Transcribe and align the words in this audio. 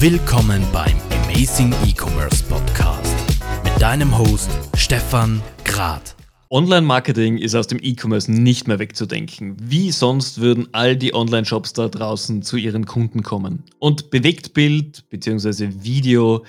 Willkommen 0.00 0.62
beim 0.72 0.96
Amazing 1.24 1.72
E-Commerce 1.86 2.42
Podcast 2.44 3.14
mit 3.62 3.80
deinem 3.80 4.18
Host 4.18 4.50
Stefan 4.76 5.40
Grad. 5.64 6.16
Online-Marketing 6.50 7.38
ist 7.38 7.54
aus 7.54 7.68
dem 7.68 7.78
E-Commerce 7.80 8.30
nicht 8.30 8.66
mehr 8.66 8.78
wegzudenken. 8.80 9.56
Wie 9.62 9.92
sonst 9.92 10.40
würden 10.40 10.68
all 10.72 10.96
die 10.96 11.14
Online-Shops 11.14 11.72
da 11.74 11.88
draußen 11.88 12.42
zu 12.42 12.56
ihren 12.56 12.86
Kunden 12.86 13.22
kommen? 13.22 13.62
Und 13.78 14.10
Bewegtbild 14.10 15.08
bzw. 15.10 15.70
Video 15.80 16.44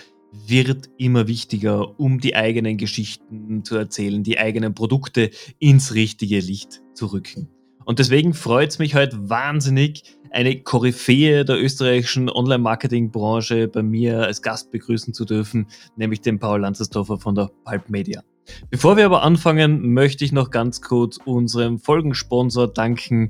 wird 0.47 0.89
immer 0.97 1.27
wichtiger, 1.27 1.99
um 1.99 2.19
die 2.19 2.35
eigenen 2.35 2.77
Geschichten 2.77 3.63
zu 3.63 3.75
erzählen, 3.77 4.23
die 4.23 4.39
eigenen 4.39 4.73
Produkte 4.73 5.29
ins 5.59 5.93
richtige 5.93 6.39
Licht 6.39 6.81
zu 6.93 7.05
rücken. 7.07 7.47
Und 7.85 7.99
deswegen 7.99 8.33
freut 8.33 8.71
es 8.71 8.79
mich 8.79 8.95
heute 8.95 9.29
wahnsinnig, 9.29 10.17
eine 10.35 10.61
Koryphäe 10.61 11.45
der 11.45 11.57
österreichischen 11.57 12.29
Online-Marketing-Branche 12.29 13.69
bei 13.69 13.81
mir 13.81 14.23
als 14.23 14.41
Gast 14.41 14.69
begrüßen 14.69 15.13
zu 15.13 15.23
dürfen, 15.23 15.67
nämlich 15.95 16.19
den 16.19 16.39
Paul 16.39 16.59
Lanzersdorfer 16.59 17.17
von 17.17 17.35
der 17.35 17.49
Pulp 17.63 17.89
Media. 17.89 18.21
Bevor 18.69 18.97
wir 18.97 19.05
aber 19.05 19.23
anfangen, 19.23 19.93
möchte 19.93 20.25
ich 20.25 20.33
noch 20.33 20.51
ganz 20.51 20.81
kurz 20.81 21.17
unserem 21.23 21.79
Folgensponsor 21.79 22.67
danken. 22.67 23.29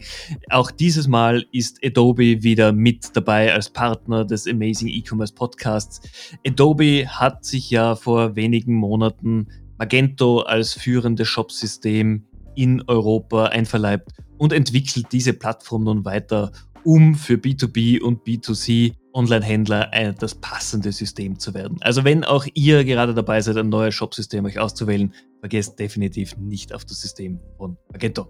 Auch 0.50 0.72
dieses 0.72 1.08
Mal 1.08 1.46
ist 1.52 1.80
Adobe 1.86 2.42
wieder 2.42 2.74
mit 2.74 3.16
dabei 3.16 3.54
als 3.54 3.70
Partner 3.70 4.26
des 4.26 4.48
Amazing 4.48 4.88
E-Commerce 4.88 5.34
Podcasts. 5.34 6.02
Adobe 6.46 7.08
hat 7.08 7.46
sich 7.46 7.70
ja 7.70 7.96
vor 7.96 8.36
wenigen 8.36 8.74
Monaten 8.74 9.48
Magento 9.78 10.40
als 10.40 10.74
führendes 10.74 11.28
Shopsystem 11.28 12.26
in 12.56 12.82
Europa 12.88 13.46
einverleibt 13.46 14.12
und 14.38 14.54
entwickelt 14.54 15.08
diese 15.12 15.34
Plattform 15.34 15.84
nun 15.84 16.06
weiter, 16.06 16.52
um 16.86 17.16
für 17.16 17.34
B2B 17.34 18.02
und 18.02 18.24
B2C 18.26 18.94
Online-Händler 19.14 19.92
das 20.20 20.36
passende 20.36 20.92
System 20.92 21.40
zu 21.40 21.54
werden. 21.54 21.78
Also 21.82 22.04
wenn 22.04 22.24
auch 22.24 22.46
ihr 22.54 22.84
gerade 22.84 23.14
dabei 23.14 23.42
seid, 23.42 23.58
ein 23.58 23.70
neues 23.70 23.96
Shopsystem 23.96 24.46
euch 24.46 24.60
auszuwählen, 24.60 25.14
vergesst 25.40 25.80
definitiv 25.80 26.38
nicht 26.38 26.74
auf 26.74 26.86
das 26.86 27.02
System 27.02 27.40
von 27.58 27.78
Magento. 27.92 28.30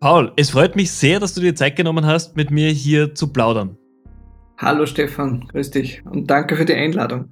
Paul, 0.00 0.32
es 0.36 0.50
freut 0.50 0.76
mich 0.76 0.90
sehr, 0.90 1.20
dass 1.20 1.34
du 1.34 1.40
dir 1.40 1.54
Zeit 1.54 1.76
genommen 1.76 2.04
hast, 2.04 2.36
mit 2.36 2.50
mir 2.50 2.70
hier 2.70 3.14
zu 3.14 3.32
plaudern. 3.32 3.76
Hallo 4.58 4.86
Stefan, 4.86 5.46
grüß 5.48 5.70
dich 5.70 6.04
und 6.06 6.30
danke 6.30 6.56
für 6.56 6.64
die 6.64 6.74
Einladung. 6.74 7.30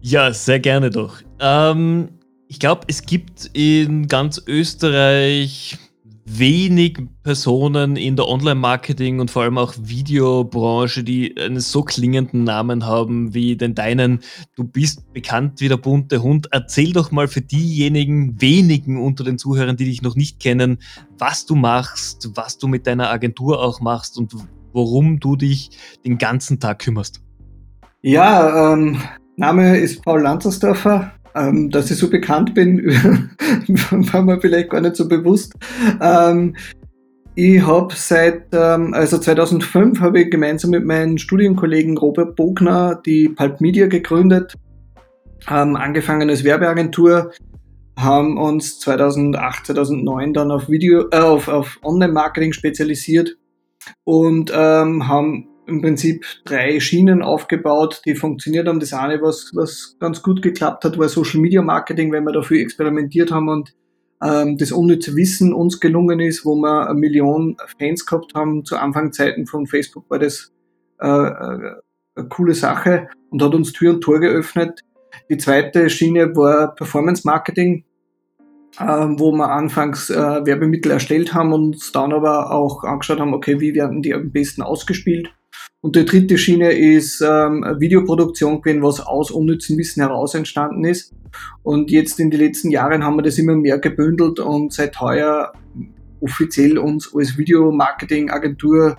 Ja, 0.00 0.32
sehr 0.32 0.60
gerne 0.60 0.90
doch. 0.90 1.18
Ähm, 1.40 2.08
ich 2.48 2.58
glaube, 2.60 2.82
es 2.88 3.02
gibt 3.02 3.50
in 3.52 4.06
ganz 4.06 4.42
Österreich 4.46 5.78
wenig 6.24 6.98
Personen 7.22 7.96
in 7.96 8.16
der 8.16 8.28
Online-Marketing 8.28 9.20
und 9.20 9.30
vor 9.30 9.42
allem 9.42 9.58
auch 9.58 9.74
Videobranche, 9.80 11.02
die 11.02 11.36
einen 11.36 11.60
so 11.60 11.82
klingenden 11.82 12.44
Namen 12.44 12.86
haben 12.86 13.34
wie 13.34 13.56
den 13.56 13.74
deinen. 13.74 14.20
Du 14.56 14.64
bist 14.64 15.12
bekannt 15.12 15.60
wie 15.60 15.68
der 15.68 15.76
bunte 15.76 16.22
Hund. 16.22 16.48
Erzähl 16.52 16.92
doch 16.92 17.10
mal 17.10 17.28
für 17.28 17.40
diejenigen 17.40 18.40
wenigen 18.40 19.02
unter 19.02 19.24
den 19.24 19.38
Zuhörern, 19.38 19.76
die 19.76 19.86
dich 19.86 20.02
noch 20.02 20.14
nicht 20.14 20.40
kennen, 20.40 20.78
was 21.18 21.44
du 21.46 21.54
machst, 21.54 22.30
was 22.34 22.58
du 22.58 22.68
mit 22.68 22.86
deiner 22.86 23.10
Agentur 23.10 23.60
auch 23.60 23.80
machst 23.80 24.16
und 24.16 24.34
worum 24.72 25.20
du 25.20 25.36
dich 25.36 25.70
den 26.04 26.18
ganzen 26.18 26.60
Tag 26.60 26.80
kümmerst. 26.80 27.20
Ja, 28.00 28.72
ähm, 28.72 29.00
Name 29.36 29.78
ist 29.78 30.02
Paul 30.02 30.22
Lanzersdorfer. 30.22 31.12
Ähm, 31.34 31.70
dass 31.70 31.90
ich 31.90 31.96
so 31.96 32.10
bekannt 32.10 32.54
bin, 32.54 32.84
war 34.12 34.22
mir 34.22 34.40
vielleicht 34.40 34.70
gar 34.70 34.80
nicht 34.80 34.96
so 34.96 35.08
bewusst. 35.08 35.54
Ähm, 36.00 36.54
ich 37.34 37.66
habe 37.66 37.94
seit, 37.94 38.48
ähm, 38.52 38.92
also 38.92 39.16
2005 39.16 40.00
habe 40.00 40.20
ich 40.20 40.30
gemeinsam 40.30 40.70
mit 40.70 40.84
meinem 40.84 41.16
Studienkollegen 41.16 41.96
Robert 41.96 42.36
Bogner 42.36 43.00
die 43.06 43.30
Pulp 43.30 43.62
Media 43.62 43.86
gegründet, 43.86 44.54
haben 45.46 45.76
angefangen 45.76 46.28
als 46.28 46.44
Werbeagentur, 46.44 47.32
haben 47.98 48.36
uns 48.36 48.78
2008, 48.80 49.66
2009 49.66 50.34
dann 50.34 50.50
auf 50.50 50.68
Video, 50.68 51.08
äh, 51.10 51.16
auf, 51.16 51.48
auf 51.48 51.78
Online-Marketing 51.82 52.52
spezialisiert 52.52 53.38
und 54.04 54.52
ähm, 54.54 55.08
haben 55.08 55.48
im 55.72 55.80
Prinzip 55.82 56.24
drei 56.44 56.78
Schienen 56.80 57.22
aufgebaut, 57.22 58.02
die 58.04 58.14
funktioniert 58.14 58.68
haben. 58.68 58.80
Das 58.80 58.92
eine, 58.92 59.20
was, 59.22 59.50
was 59.54 59.96
ganz 59.98 60.22
gut 60.22 60.42
geklappt 60.42 60.84
hat, 60.84 60.98
war 60.98 61.08
Social 61.08 61.40
Media 61.40 61.62
Marketing, 61.62 62.12
weil 62.12 62.20
wir 62.20 62.32
dafür 62.32 62.60
experimentiert 62.60 63.32
haben 63.32 63.48
und 63.48 63.74
ähm, 64.22 64.56
das 64.58 64.70
unnütze 64.70 65.16
Wissen 65.16 65.52
uns 65.52 65.80
gelungen 65.80 66.20
ist, 66.20 66.44
wo 66.44 66.54
wir 66.54 66.88
eine 66.88 66.98
Million 66.98 67.56
Fans 67.78 68.06
gehabt 68.06 68.34
haben. 68.34 68.64
Zu 68.64 68.76
Anfangzeiten 68.76 69.46
von 69.46 69.66
Facebook 69.66 70.08
war 70.08 70.18
das 70.18 70.52
äh, 71.00 71.06
äh, 71.08 71.74
eine 72.14 72.28
coole 72.28 72.54
Sache 72.54 73.08
und 73.30 73.42
hat 73.42 73.54
uns 73.54 73.72
Tür 73.72 73.94
und 73.94 74.00
Tor 74.02 74.20
geöffnet. 74.20 74.80
Die 75.28 75.38
zweite 75.38 75.90
Schiene 75.90 76.36
war 76.36 76.74
Performance 76.74 77.22
Marketing, 77.24 77.84
äh, 78.78 78.84
wo 78.84 79.32
wir 79.32 79.50
anfangs 79.50 80.10
äh, 80.10 80.14
Werbemittel 80.16 80.92
erstellt 80.92 81.34
haben 81.34 81.52
und 81.52 81.64
uns 81.72 81.92
dann 81.92 82.12
aber 82.12 82.52
auch 82.52 82.84
angeschaut 82.84 83.18
haben, 83.18 83.34
okay, 83.34 83.60
wie 83.60 83.74
werden 83.74 84.02
die 84.02 84.14
am 84.14 84.30
besten 84.30 84.62
ausgespielt 84.62 85.32
und 85.80 85.96
die 85.96 86.04
dritte 86.04 86.38
Schiene 86.38 86.72
ist 86.72 87.20
ähm, 87.20 87.64
Videoproduktion 87.78 88.62
gewesen, 88.62 88.82
was 88.82 89.00
aus 89.00 89.30
unnützem 89.30 89.78
Wissen 89.78 90.00
heraus 90.00 90.34
entstanden 90.34 90.84
ist. 90.84 91.12
Und 91.62 91.90
jetzt 91.90 92.20
in 92.20 92.30
den 92.30 92.40
letzten 92.40 92.70
Jahren 92.70 93.04
haben 93.04 93.16
wir 93.16 93.22
das 93.22 93.38
immer 93.38 93.56
mehr 93.56 93.78
gebündelt 93.78 94.38
und 94.38 94.72
seit 94.72 95.00
heuer 95.00 95.52
offiziell 96.20 96.78
uns 96.78 97.12
als 97.14 97.36
Videomarketing-Agentur 97.36 98.96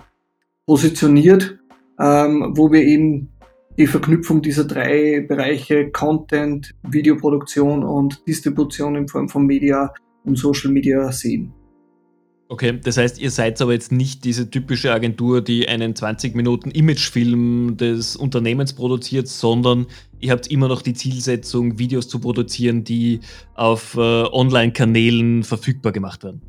positioniert, 0.66 1.58
ähm, 1.98 2.52
wo 2.54 2.70
wir 2.70 2.82
eben 2.82 3.30
die 3.78 3.86
Verknüpfung 3.86 4.42
dieser 4.42 4.64
drei 4.64 5.24
Bereiche 5.26 5.90
Content, 5.90 6.74
Videoproduktion 6.82 7.82
und 7.82 8.26
Distribution 8.28 8.94
in 8.94 9.08
Form 9.08 9.28
von 9.28 9.46
Media 9.46 9.92
und 10.24 10.36
Social 10.36 10.70
Media 10.70 11.10
sehen. 11.10 11.54
Okay, 12.48 12.78
das 12.82 12.98
heißt, 12.98 13.18
ihr 13.18 13.30
seid 13.30 13.60
aber 13.62 13.72
jetzt 13.72 13.90
nicht 13.90 14.24
diese 14.24 14.50
typische 14.50 14.92
Agentur, 14.92 15.40
die 15.40 15.66
einen 15.66 15.96
20 15.96 16.34
Minuten 16.34 16.70
Imagefilm 16.70 17.78
des 17.78 18.16
Unternehmens 18.16 18.74
produziert, 18.74 19.28
sondern 19.28 19.86
ihr 20.20 20.30
habt 20.30 20.48
immer 20.48 20.68
noch 20.68 20.82
die 20.82 20.92
Zielsetzung, 20.92 21.78
Videos 21.78 22.06
zu 22.06 22.18
produzieren, 22.18 22.84
die 22.84 23.20
auf 23.54 23.96
äh, 23.96 23.98
Online-Kanälen 24.00 25.42
verfügbar 25.42 25.92
gemacht 25.92 26.22
werden. 26.22 26.42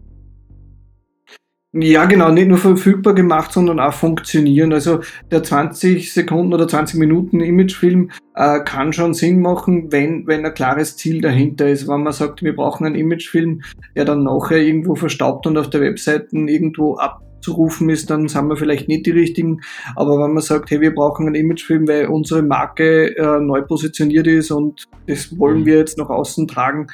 Ja, 1.77 2.05
genau, 2.05 2.31
nicht 2.31 2.47
nur 2.47 2.57
verfügbar 2.57 3.13
gemacht, 3.13 3.51
sondern 3.51 3.81
auch 3.81 3.91
funktionieren. 3.91 4.71
Also 4.71 5.01
der 5.29 5.43
20 5.43 6.13
Sekunden 6.13 6.53
oder 6.53 6.69
20 6.69 6.97
Minuten 6.97 7.41
Imagefilm 7.41 8.11
äh, 8.33 8.61
kann 8.61 8.93
schon 8.93 9.13
Sinn 9.13 9.41
machen, 9.41 9.91
wenn, 9.91 10.25
wenn 10.25 10.45
ein 10.45 10.53
klares 10.53 10.95
Ziel 10.95 11.19
dahinter 11.19 11.67
ist. 11.67 11.85
Wenn 11.89 12.03
man 12.03 12.13
sagt, 12.13 12.43
wir 12.43 12.55
brauchen 12.55 12.85
einen 12.85 12.95
Imagefilm, 12.95 13.61
der 13.93 14.05
dann 14.05 14.23
nachher 14.23 14.59
irgendwo 14.59 14.95
verstaubt 14.95 15.47
und 15.47 15.57
auf 15.57 15.69
der 15.69 15.81
Webseite 15.81 16.29
irgendwo 16.31 16.95
abzurufen 16.95 17.89
ist, 17.89 18.09
dann 18.09 18.29
sind 18.29 18.47
wir 18.47 18.55
vielleicht 18.55 18.87
nicht 18.87 19.05
die 19.05 19.11
richtigen. 19.11 19.59
Aber 19.97 20.17
wenn 20.23 20.31
man 20.31 20.43
sagt, 20.43 20.71
hey, 20.71 20.79
wir 20.79 20.95
brauchen 20.95 21.25
einen 21.25 21.35
Imagefilm, 21.35 21.89
weil 21.89 22.05
unsere 22.05 22.41
Marke 22.41 23.17
äh, 23.17 23.41
neu 23.41 23.63
positioniert 23.63 24.27
ist 24.27 24.49
und 24.49 24.85
das 25.07 25.37
wollen 25.37 25.65
wir 25.65 25.79
jetzt 25.79 25.97
nach 25.97 26.09
außen 26.09 26.47
tragen, 26.47 26.87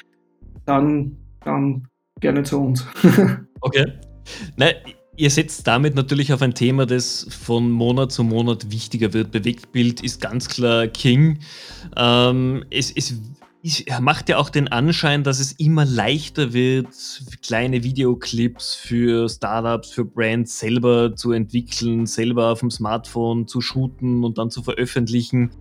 dann, 0.65 1.17
dann 1.45 1.87
gerne 2.19 2.41
zu 2.41 2.59
uns. 2.59 2.87
okay. 3.61 3.85
Nein, 4.55 4.75
ihr 5.15 5.29
setzt 5.29 5.67
damit 5.67 5.95
natürlich 5.95 6.33
auf 6.33 6.41
ein 6.41 6.53
Thema, 6.53 6.85
das 6.85 7.27
von 7.29 7.69
Monat 7.69 8.11
zu 8.11 8.23
Monat 8.23 8.71
wichtiger 8.71 9.13
wird. 9.13 9.31
Bewegtbild 9.31 10.01
ist 10.01 10.21
ganz 10.21 10.49
klar 10.49 10.87
King. 10.87 11.39
Ähm, 11.95 12.65
es, 12.69 12.91
es 12.91 13.15
macht 13.99 14.29
ja 14.29 14.37
auch 14.37 14.49
den 14.49 14.67
Anschein, 14.67 15.23
dass 15.23 15.39
es 15.39 15.51
immer 15.53 15.85
leichter 15.85 16.53
wird, 16.53 16.87
kleine 17.43 17.83
Videoclips 17.83 18.73
für 18.73 19.29
Startups, 19.29 19.91
für 19.91 20.05
Brands 20.05 20.57
selber 20.57 21.15
zu 21.15 21.31
entwickeln, 21.31 22.05
selber 22.05 22.51
auf 22.51 22.61
dem 22.61 22.71
Smartphone 22.71 23.47
zu 23.47 23.61
shooten 23.61 24.23
und 24.23 24.37
dann 24.37 24.49
zu 24.49 24.63
veröffentlichen. 24.63 25.51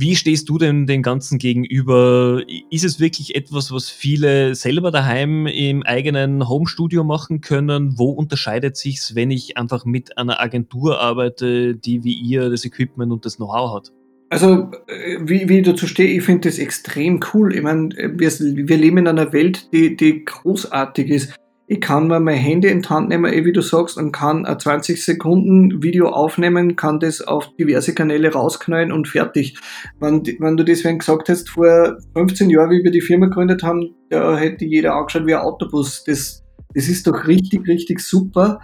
Wie 0.00 0.14
stehst 0.14 0.48
du 0.48 0.58
denn 0.58 0.86
dem 0.86 1.02
Ganzen 1.02 1.38
gegenüber? 1.38 2.40
Ist 2.70 2.84
es 2.84 3.00
wirklich 3.00 3.34
etwas, 3.34 3.72
was 3.72 3.90
viele 3.90 4.54
selber 4.54 4.92
daheim 4.92 5.48
im 5.48 5.82
eigenen 5.82 6.48
Homestudio 6.48 7.02
machen 7.02 7.40
können? 7.40 7.98
Wo 7.98 8.10
unterscheidet 8.10 8.76
sich's, 8.76 9.16
wenn 9.16 9.32
ich 9.32 9.56
einfach 9.56 9.84
mit 9.84 10.16
einer 10.16 10.40
Agentur 10.40 11.00
arbeite, 11.00 11.74
die 11.74 12.04
wie 12.04 12.12
ihr 12.12 12.48
das 12.48 12.64
Equipment 12.64 13.10
und 13.10 13.24
das 13.24 13.38
Know-how 13.38 13.74
hat? 13.74 13.92
Also, 14.30 14.70
äh, 14.86 15.18
wie, 15.20 15.48
wie 15.48 15.58
ich 15.58 15.66
dazu 15.66 15.88
stehe, 15.88 16.16
ich 16.16 16.22
finde 16.22 16.48
das 16.48 16.60
extrem 16.60 17.18
cool. 17.34 17.52
Ich 17.52 17.62
meine, 17.62 17.88
wir, 17.96 18.30
wir 18.30 18.76
leben 18.76 18.98
in 18.98 19.08
einer 19.08 19.32
Welt, 19.32 19.72
die, 19.72 19.96
die 19.96 20.24
großartig 20.24 21.08
ist. 21.08 21.34
Ich 21.70 21.82
kann 21.82 22.06
mir 22.06 22.18
mein 22.18 22.38
Handy 22.38 22.68
in 22.68 22.80
die 22.80 22.88
Hand 22.88 23.10
nehmen, 23.10 23.30
eh 23.30 23.44
wie 23.44 23.52
du 23.52 23.60
sagst, 23.60 23.98
und 23.98 24.10
kann 24.10 24.46
ein 24.46 24.58
20 24.58 25.04
Sekunden 25.04 25.82
Video 25.82 26.08
aufnehmen, 26.08 26.76
kann 26.76 26.98
das 26.98 27.20
auf 27.20 27.54
diverse 27.56 27.94
Kanäle 27.94 28.32
rausknallen 28.32 28.90
und 28.90 29.06
fertig. 29.06 29.58
Wenn, 30.00 30.22
wenn 30.38 30.56
du 30.56 30.64
deswegen 30.64 30.98
gesagt 30.98 31.28
hast, 31.28 31.50
vor 31.50 31.98
15 32.14 32.48
Jahren, 32.48 32.70
wie 32.70 32.82
wir 32.82 32.90
die 32.90 33.02
Firma 33.02 33.26
gegründet 33.26 33.62
haben, 33.62 33.94
da 34.08 34.34
hätte 34.38 34.64
jeder 34.64 34.94
angeschaut 34.94 35.26
wie 35.26 35.34
ein 35.34 35.42
Autobus. 35.42 36.04
Das, 36.04 36.42
das 36.74 36.88
ist 36.88 37.06
doch 37.06 37.26
richtig, 37.26 37.68
richtig 37.68 38.00
super, 38.00 38.60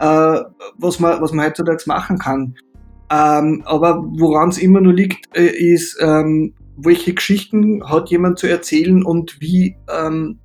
äh, 0.00 0.40
was, 0.78 0.98
man, 0.98 1.22
was 1.22 1.32
man 1.32 1.46
heutzutage 1.46 1.84
machen 1.86 2.18
kann. 2.18 2.56
Ähm, 3.08 3.62
aber 3.66 4.02
woran 4.18 4.48
es 4.48 4.58
immer 4.58 4.80
nur 4.80 4.94
liegt, 4.94 5.26
äh, 5.36 5.46
ist, 5.46 5.96
ähm, 6.00 6.54
welche 6.76 7.14
Geschichten 7.14 7.88
hat 7.88 8.10
jemand 8.10 8.40
zu 8.40 8.48
erzählen 8.48 9.04
und 9.04 9.40
wie, 9.40 9.76
ähm, 9.88 10.40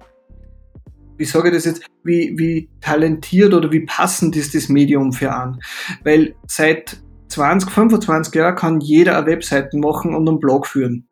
wie 1.18 1.26
sage 1.26 1.50
ich 1.50 1.56
das 1.56 1.66
jetzt, 1.66 1.84
wie, 2.04 2.34
wie 2.38 2.70
talentiert 2.82 3.54
oder 3.54 3.72
wie 3.72 3.86
passend 3.86 4.36
ist 4.36 4.56
das 4.56 4.70
Medium 4.70 5.14
für 5.14 5.34
einen. 5.36 5.60
Weil 6.04 6.36
seit 6.48 7.02
20, 7.30 7.72
25 7.72 8.36
Jahren 8.36 8.56
kann 8.56 8.80
jeder 8.80 9.18
eine 9.18 9.28
Webseite 9.28 9.78
machen 9.78 10.16
und 10.16 10.28
einen 10.28 10.40
Blog 10.40 10.68
führen. 10.68 11.08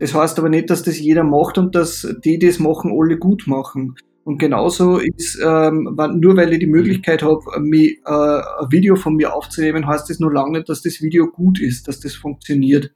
Das 0.00 0.14
heißt 0.14 0.38
aber 0.38 0.48
nicht, 0.48 0.70
dass 0.70 0.82
das 0.82 0.98
jeder 0.98 1.24
macht 1.24 1.58
und 1.58 1.74
dass 1.74 2.06
die, 2.24 2.38
die 2.38 2.46
es 2.46 2.58
machen, 2.58 2.92
alle 2.94 3.16
gut 3.18 3.44
machen. 3.46 3.94
Und 4.24 4.38
genauso 4.38 4.98
ist, 4.98 5.38
ähm, 5.44 5.96
nur 6.14 6.36
weil 6.36 6.52
ich 6.52 6.58
die 6.58 6.66
Möglichkeit 6.66 7.22
habe, 7.22 7.40
äh, 7.54 7.96
ein 8.06 8.70
Video 8.70 8.96
von 8.96 9.16
mir 9.16 9.34
aufzunehmen, 9.34 9.86
heißt 9.86 10.08
das 10.08 10.18
nur 10.18 10.32
lange 10.32 10.52
nicht, 10.52 10.68
dass 10.68 10.82
das 10.82 11.02
Video 11.02 11.26
gut 11.26 11.60
ist, 11.60 11.88
dass 11.88 12.00
das 12.00 12.14
funktioniert. 12.14 12.90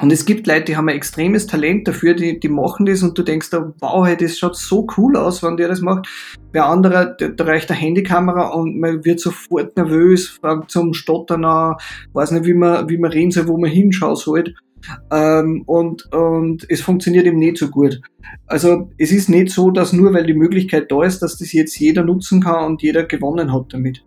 Und 0.00 0.12
es 0.12 0.26
gibt 0.26 0.46
Leute, 0.46 0.64
die 0.64 0.76
haben 0.76 0.88
ein 0.88 0.96
extremes 0.96 1.46
Talent 1.46 1.86
dafür, 1.86 2.14
die, 2.14 2.40
die 2.40 2.48
machen 2.48 2.84
das 2.84 3.02
und 3.02 3.16
du 3.16 3.22
denkst 3.22 3.50
da, 3.50 3.72
wow, 3.80 4.04
hey, 4.04 4.16
das 4.16 4.38
schaut 4.38 4.56
so 4.56 4.86
cool 4.96 5.16
aus, 5.16 5.42
wenn 5.42 5.56
der 5.56 5.68
das 5.68 5.80
macht. 5.80 6.08
Bei 6.52 6.62
anderer, 6.62 7.06
da 7.16 7.44
reicht 7.44 7.70
eine 7.70 7.78
Handykamera 7.78 8.48
und 8.48 8.78
man 8.78 9.04
wird 9.04 9.20
sofort 9.20 9.76
nervös, 9.76 10.40
zum 10.66 10.94
Stottern 10.94 11.44
an, 11.44 11.76
weiß 12.12 12.32
nicht, 12.32 12.44
wie 12.44 12.54
man, 12.54 12.88
wie 12.88 12.98
man 12.98 13.12
reden 13.12 13.30
soll, 13.30 13.46
wo 13.46 13.56
man 13.56 13.70
hinschauen 13.70 14.16
soll. 14.16 14.54
Ähm, 15.10 15.62
und, 15.66 16.12
und 16.12 16.66
es 16.68 16.80
funktioniert 16.80 17.26
eben 17.26 17.38
nicht 17.38 17.56
so 17.56 17.68
gut. 17.68 18.00
Also 18.46 18.90
es 18.98 19.12
ist 19.12 19.28
nicht 19.28 19.50
so, 19.50 19.70
dass 19.70 19.92
nur 19.92 20.12
weil 20.12 20.26
die 20.26 20.34
Möglichkeit 20.34 20.90
da 20.90 21.04
ist, 21.04 21.20
dass 21.20 21.38
das 21.38 21.52
jetzt 21.52 21.78
jeder 21.78 22.04
nutzen 22.04 22.42
kann 22.42 22.66
und 22.66 22.82
jeder 22.82 23.04
gewonnen 23.04 23.52
hat 23.52 23.72
damit. 23.72 24.04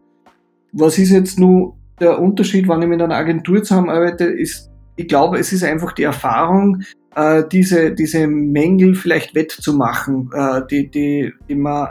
Was 0.73 0.97
ist 0.99 1.09
jetzt 1.11 1.39
nur 1.39 1.77
der 1.99 2.19
Unterschied, 2.19 2.67
wenn 2.67 2.81
ich 2.81 2.87
mit 2.87 3.01
einer 3.01 3.15
Agentur 3.15 3.63
zusammenarbeite, 3.63 4.25
ist 4.25 4.69
ich 4.97 5.07
glaube, 5.07 5.39
es 5.39 5.53
ist 5.53 5.63
einfach 5.63 5.93
die 5.93 6.03
Erfahrung, 6.03 6.83
äh, 7.15 7.43
diese, 7.49 7.93
diese 7.93 8.27
Mängel 8.27 8.95
vielleicht 8.95 9.35
wettzumachen, 9.35 10.29
äh, 10.33 10.61
die, 10.69 10.89
die, 10.89 11.33
die 11.47 11.55
man 11.55 11.89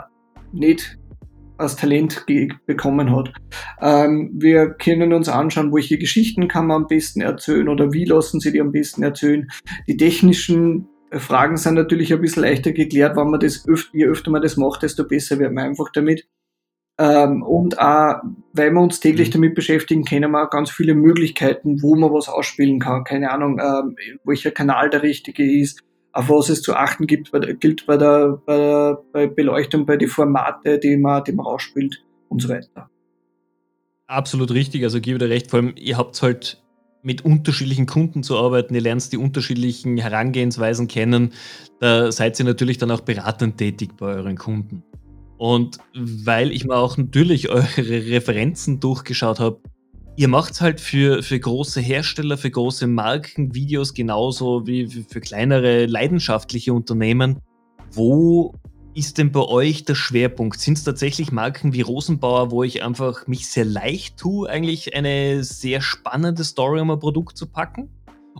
nicht 0.51 0.97
als 1.57 1.75
Talent 1.75 2.25
bekommen 2.65 3.15
hat. 3.15 3.33
Ähm, 3.81 4.29
wir 4.33 4.69
können 4.69 5.11
uns 5.13 5.27
anschauen, 5.27 5.73
welche 5.73 5.97
Geschichten 5.97 6.47
kann 6.47 6.67
man 6.67 6.83
am 6.83 6.87
besten 6.87 7.21
erzählen 7.21 7.67
oder 7.67 7.93
wie 7.93 8.05
lassen 8.05 8.39
sie 8.39 8.51
die 8.51 8.61
am 8.61 8.71
besten 8.71 9.01
erzählen. 9.01 9.49
Die 9.87 9.97
technischen 9.97 10.87
Fragen 11.11 11.57
sind 11.57 11.75
natürlich 11.75 12.13
ein 12.13 12.21
bisschen 12.21 12.43
leichter 12.43 12.73
geklärt, 12.73 13.17
wenn 13.17 13.31
man 13.31 13.39
das 13.39 13.67
öf 13.67 13.89
je 13.93 14.05
öfter 14.05 14.29
man 14.29 14.41
das 14.41 14.57
macht, 14.57 14.83
desto 14.83 15.07
besser 15.07 15.39
wird 15.39 15.53
man 15.53 15.65
einfach 15.65 15.91
damit. 15.93 16.27
Ähm, 16.99 17.43
und 17.43 17.79
auch, 17.79 18.21
weil 18.53 18.71
wir 18.71 18.81
uns 18.81 18.99
täglich 18.99 19.29
mhm. 19.29 19.33
damit 19.33 19.55
beschäftigen, 19.55 20.03
kennen 20.03 20.31
wir 20.31 20.45
auch 20.45 20.49
ganz 20.49 20.71
viele 20.71 20.95
Möglichkeiten, 20.95 21.81
wo 21.83 21.95
man 21.95 22.11
was 22.11 22.27
ausspielen 22.27 22.79
kann. 22.79 23.03
Keine 23.03 23.31
Ahnung, 23.31 23.59
ähm, 23.59 23.95
welcher 24.23 24.51
Kanal 24.51 24.89
der 24.89 25.03
richtige 25.03 25.43
ist, 25.43 25.83
auf 26.11 26.29
was 26.29 26.49
es 26.49 26.63
zu 26.63 26.75
achten 26.75 27.05
gibt, 27.05 27.31
bei, 27.31 27.39
gilt 27.39 27.85
bei 27.85 27.97
der, 27.97 28.41
bei 28.45 28.57
der 28.57 29.03
bei 29.11 29.27
Beleuchtung, 29.27 29.85
bei 29.85 29.97
den 29.97 30.09
Formate, 30.09 30.79
die 30.79 30.97
man, 30.97 31.23
die 31.23 31.33
man 31.33 31.45
ausspielt 31.45 32.03
und 32.29 32.41
so 32.41 32.49
weiter. 32.49 32.89
Absolut 34.07 34.51
richtig, 34.51 34.83
also 34.83 34.99
gebe 34.99 35.19
dir 35.19 35.29
recht, 35.29 35.51
vor 35.51 35.59
allem 35.59 35.73
ihr 35.77 35.97
habt 35.97 36.19
halt 36.21 36.63
mit 37.03 37.23
unterschiedlichen 37.23 37.85
Kunden 37.85 38.23
zu 38.23 38.37
arbeiten, 38.37 38.73
ihr 38.73 38.81
lernt 38.81 39.11
die 39.11 39.17
unterschiedlichen 39.17 39.97
Herangehensweisen 39.97 40.87
kennen, 40.87 41.33
da 41.79 42.11
seid 42.11 42.39
ihr 42.39 42.45
natürlich 42.45 42.79
dann 42.79 42.89
auch 42.89 43.01
beratend 43.01 43.57
tätig 43.57 43.91
bei 43.97 44.07
euren 44.07 44.37
Kunden. 44.37 44.83
Und 45.37 45.77
weil 45.93 46.51
ich 46.51 46.65
mir 46.65 46.75
auch 46.75 46.97
natürlich 46.97 47.49
eure 47.49 47.77
Referenzen 47.77 48.79
durchgeschaut 48.79 49.39
habe, 49.39 49.59
ihr 50.15 50.27
macht 50.27 50.59
halt 50.61 50.81
für, 50.81 51.21
für 51.21 51.39
große 51.39 51.79
Hersteller, 51.79 52.37
für 52.37 52.49
große 52.49 52.87
Marken 52.87 53.53
Videos 53.53 53.93
genauso 53.93 54.65
wie 54.65 54.87
für 54.87 55.21
kleinere 55.21 55.85
leidenschaftliche 55.85 56.73
Unternehmen. 56.73 57.39
Wo 57.91 58.55
ist 58.95 59.19
denn 59.19 59.31
bei 59.31 59.41
euch 59.41 59.85
der 59.85 59.93
Schwerpunkt? 59.93 60.59
Sind 60.59 60.79
es 60.79 60.83
tatsächlich 60.83 61.31
Marken 61.31 61.71
wie 61.71 61.81
Rosenbauer, 61.81 62.49
wo 62.49 62.63
ich 62.63 62.83
einfach 62.83 63.27
mich 63.27 63.47
sehr 63.47 63.65
leicht 63.65 64.17
tue, 64.17 64.49
eigentlich 64.49 64.95
eine 64.95 65.43
sehr 65.43 65.81
spannende 65.81 66.43
Story 66.43 66.81
um 66.81 66.89
ein 66.89 66.99
Produkt 66.99 67.37
zu 67.37 67.45
packen? 67.45 67.89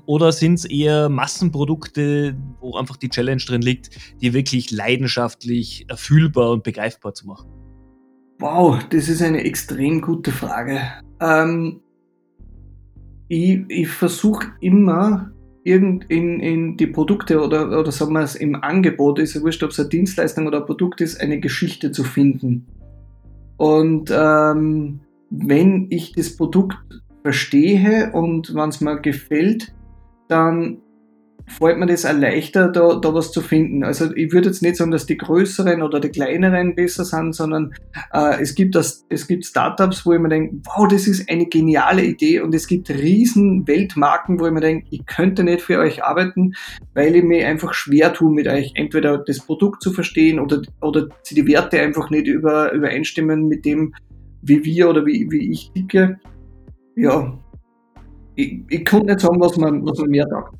Oder 0.08 0.32
sind 0.32 0.54
es 0.54 0.66
eher 0.66 1.10
Massenprodukte, 1.10 2.38
wo 2.62 2.78
einfach 2.78 2.96
die 2.96 3.10
Challenge 3.10 3.42
drin 3.46 3.62
liegt, 3.62 3.90
die 4.22 4.34
wirklich 4.34 4.72
leidenschaftlich 4.72 5.86
erfühlbar 5.90 6.52
und 6.52 6.64
begreifbar 6.64 7.14
zu 7.14 7.28
machen? 7.28 7.50
Wow, 8.40 8.82
das 8.90 9.10
ist 9.10 9.22
eine 9.22 9.44
extrem 9.44 10.00
gute 10.00 10.32
Frage. 10.32 10.80
Ähm, 11.20 11.82
ich 13.28 13.60
ich 13.68 13.90
versuche 13.90 14.48
immer 14.62 15.30
irgend 15.66 16.06
in, 16.10 16.40
in 16.40 16.78
die 16.78 16.88
Produkte 16.88 17.42
oder, 17.44 17.78
oder 17.78 17.92
sagen 17.92 18.14
wir 18.14 18.22
es 18.22 18.36
im 18.36 18.56
Angebot, 18.56 19.20
ist 19.20 19.34
ja 19.34 19.42
wurscht, 19.42 19.64
ob 19.64 19.72
es 19.72 19.80
eine 19.82 19.90
Dienstleistung 19.90 20.48
oder 20.48 20.62
ein 20.62 20.66
Produkt 20.66 21.02
ist, 21.02 21.20
eine 21.20 21.42
Geschichte 21.42 21.92
zu 21.92 22.06
finden. 22.06 22.66
Und 23.58 24.10
ähm, 24.16 25.02
wenn 25.30 25.88
ich 25.90 26.14
das 26.14 26.38
Produkt 26.38 26.78
verstehe 27.24 28.14
und 28.14 28.56
wenn 28.56 28.70
es 28.70 28.80
mir 28.80 29.02
gefällt, 29.02 29.74
dann 30.28 30.82
fällt 31.48 31.78
mir 31.78 31.86
das 31.86 32.06
auch 32.06 32.14
leichter, 32.14 32.68
da, 32.68 32.96
da 32.96 33.14
was 33.14 33.32
zu 33.32 33.42
finden. 33.42 33.84
Also 33.84 34.14
ich 34.16 34.34
würde 34.34 34.50
jetzt 34.50 34.62
nicht 34.62 34.76
sagen, 34.76 34.92
dass 34.92 35.06
die 35.06 35.18
größeren 35.18 35.82
oder 35.82 36.00
die 36.02 36.10
kleineren 36.10 36.76
besser 36.76 37.06
sind, 37.06 37.34
sondern 37.34 37.74
äh, 38.12 38.42
es, 38.42 38.54
gibt 38.54 38.76
das, 38.76 39.06
es 39.10 39.28
gibt 39.28 39.46
Startups, 39.46 40.06
wo 40.06 40.14
ich 40.14 40.20
mir 40.20 40.30
denke, 40.30 40.58
wow, 40.66 40.88
das 40.88 41.08
ist 41.08 41.30
eine 41.30 41.46
geniale 41.46 42.04
Idee 42.04 42.42
und 42.42 42.54
es 42.54 42.68
gibt 42.68 42.90
riesen 42.90 43.66
Weltmarken, 43.66 44.40
wo 44.40 44.48
ich 44.48 44.52
mir 44.52 44.60
denke, 44.60 44.88
ich 44.92 45.06
könnte 45.06 45.44
nicht 45.44 45.62
für 45.62 45.80
euch 45.80 46.04
arbeiten, 46.04 46.54
weil 46.94 47.16
ich 47.16 47.24
mir 47.24 47.48
einfach 47.48 47.74
schwer 47.74 48.14
tue, 48.14 48.34
mit 48.34 48.48
euch 48.48 48.74
entweder 48.76 49.18
das 49.18 49.40
Produkt 49.40 49.82
zu 49.82 49.94
verstehen 49.94 50.40
oder, 50.40 50.62
oder 50.82 51.08
die 51.32 51.48
Werte 51.48 51.80
einfach 51.80 52.10
nicht 52.10 52.28
über, 52.28 52.74
übereinstimmen 52.74 53.48
mit 53.48 53.64
dem, 53.64 53.94
wie 54.42 54.64
wir 54.66 54.90
oder 54.90 55.06
wie, 55.06 55.28
wie 55.32 55.52
ich 55.52 55.72
ticke. 55.74 56.20
Ja, 56.96 57.40
ich, 58.38 58.64
ich 58.70 58.86
kann 58.86 59.02
nicht 59.02 59.20
sagen, 59.20 59.40
was 59.40 59.58
man, 59.58 59.86
was 59.86 59.98
man 59.98 60.10
mehr 60.10 60.28
sagt. 60.30 60.56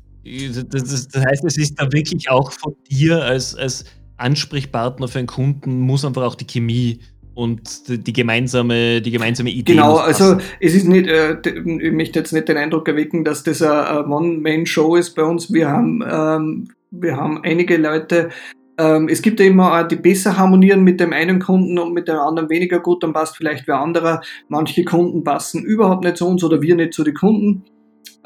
Das, 0.70 1.08
das, 1.08 1.24
heißt, 1.24 1.44
es 1.44 1.56
ist 1.56 1.80
da 1.80 1.90
wirklich 1.92 2.28
auch 2.28 2.52
von 2.52 2.74
dir 2.90 3.22
als, 3.22 3.54
als 3.54 3.84
Ansprechpartner 4.18 5.08
für 5.08 5.20
einen 5.20 5.28
Kunden, 5.28 5.80
muss 5.80 6.04
einfach 6.04 6.24
auch 6.24 6.34
die 6.34 6.46
Chemie 6.46 6.98
und 7.34 7.88
die, 7.88 7.98
die 8.02 8.12
gemeinsame, 8.12 9.00
die 9.00 9.12
gemeinsame 9.12 9.50
Idee. 9.50 9.72
Genau, 9.72 9.96
also 9.96 10.38
es 10.60 10.74
ist 10.74 10.88
nicht, 10.88 11.06
äh, 11.06 11.38
ich 11.40 11.92
möchte 11.92 12.18
jetzt 12.18 12.32
nicht 12.32 12.48
den 12.48 12.56
Eindruck 12.56 12.88
erwecken, 12.88 13.24
dass 13.24 13.44
das 13.44 13.62
eine 13.62 14.06
One-Man-Show 14.06 14.96
ist 14.96 15.14
bei 15.14 15.22
uns. 15.22 15.52
Wir 15.52 15.68
haben, 15.68 16.02
ähm, 16.02 16.68
wir 16.90 17.16
haben 17.16 17.42
einige 17.44 17.76
Leute, 17.76 18.30
ähm, 18.76 19.08
es 19.08 19.22
gibt 19.22 19.40
ja 19.40 19.46
immer 19.46 19.80
auch 19.80 19.86
die 19.88 19.96
besser 19.96 20.36
harmonieren 20.36 20.82
mit 20.82 21.00
dem 21.00 21.12
einen 21.12 21.38
Kunden 21.40 21.78
und 21.78 21.94
mit 21.94 22.08
dem 22.08 22.16
anderen 22.16 22.50
weniger 22.50 22.80
gut, 22.80 23.02
dann 23.02 23.12
passt 23.12 23.36
vielleicht 23.36 23.66
wer 23.66 23.80
anderer. 23.80 24.20
Manche 24.48 24.84
Kunden 24.84 25.24
passen 25.24 25.64
überhaupt 25.64 26.04
nicht 26.04 26.16
zu 26.16 26.26
uns 26.26 26.42
oder 26.44 26.60
wir 26.60 26.76
nicht 26.76 26.92
zu 26.92 27.04
den 27.04 27.14
Kunden. 27.14 27.64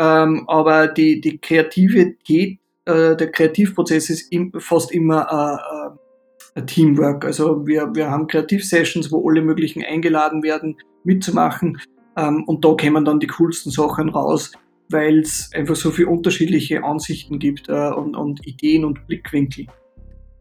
Ähm, 0.02 0.44
aber 0.48 0.88
die, 0.88 1.20
die 1.20 1.38
Kreativität, 1.38 2.58
äh, 2.86 3.14
der 3.16 3.30
Kreativprozess 3.30 4.10
ist 4.10 4.32
im, 4.32 4.52
fast 4.58 4.90
immer 4.90 5.28
äh, 5.30 6.56
äh, 6.56 6.60
ein 6.60 6.66
Teamwork. 6.66 7.24
Also 7.24 7.64
wir, 7.68 7.94
wir 7.94 8.10
haben 8.10 8.26
Kreativsessions, 8.26 9.12
wo 9.12 9.28
alle 9.28 9.42
möglichen 9.42 9.84
eingeladen 9.84 10.42
werden, 10.42 10.76
mitzumachen. 11.04 11.80
Ähm, 12.16 12.42
und 12.48 12.64
da 12.64 12.74
kämen 12.74 13.04
dann 13.04 13.20
die 13.20 13.28
coolsten 13.28 13.70
Sachen 13.70 14.08
raus, 14.08 14.50
weil 14.90 15.20
es 15.20 15.50
einfach 15.54 15.76
so 15.76 15.92
viele 15.92 16.08
unterschiedliche 16.08 16.82
Ansichten 16.82 17.38
gibt 17.38 17.68
äh, 17.68 17.90
und, 17.90 18.16
und 18.16 18.44
Ideen 18.44 18.84
und 18.84 19.06
Blickwinkel. 19.06 19.66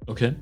Okay. 0.07 0.33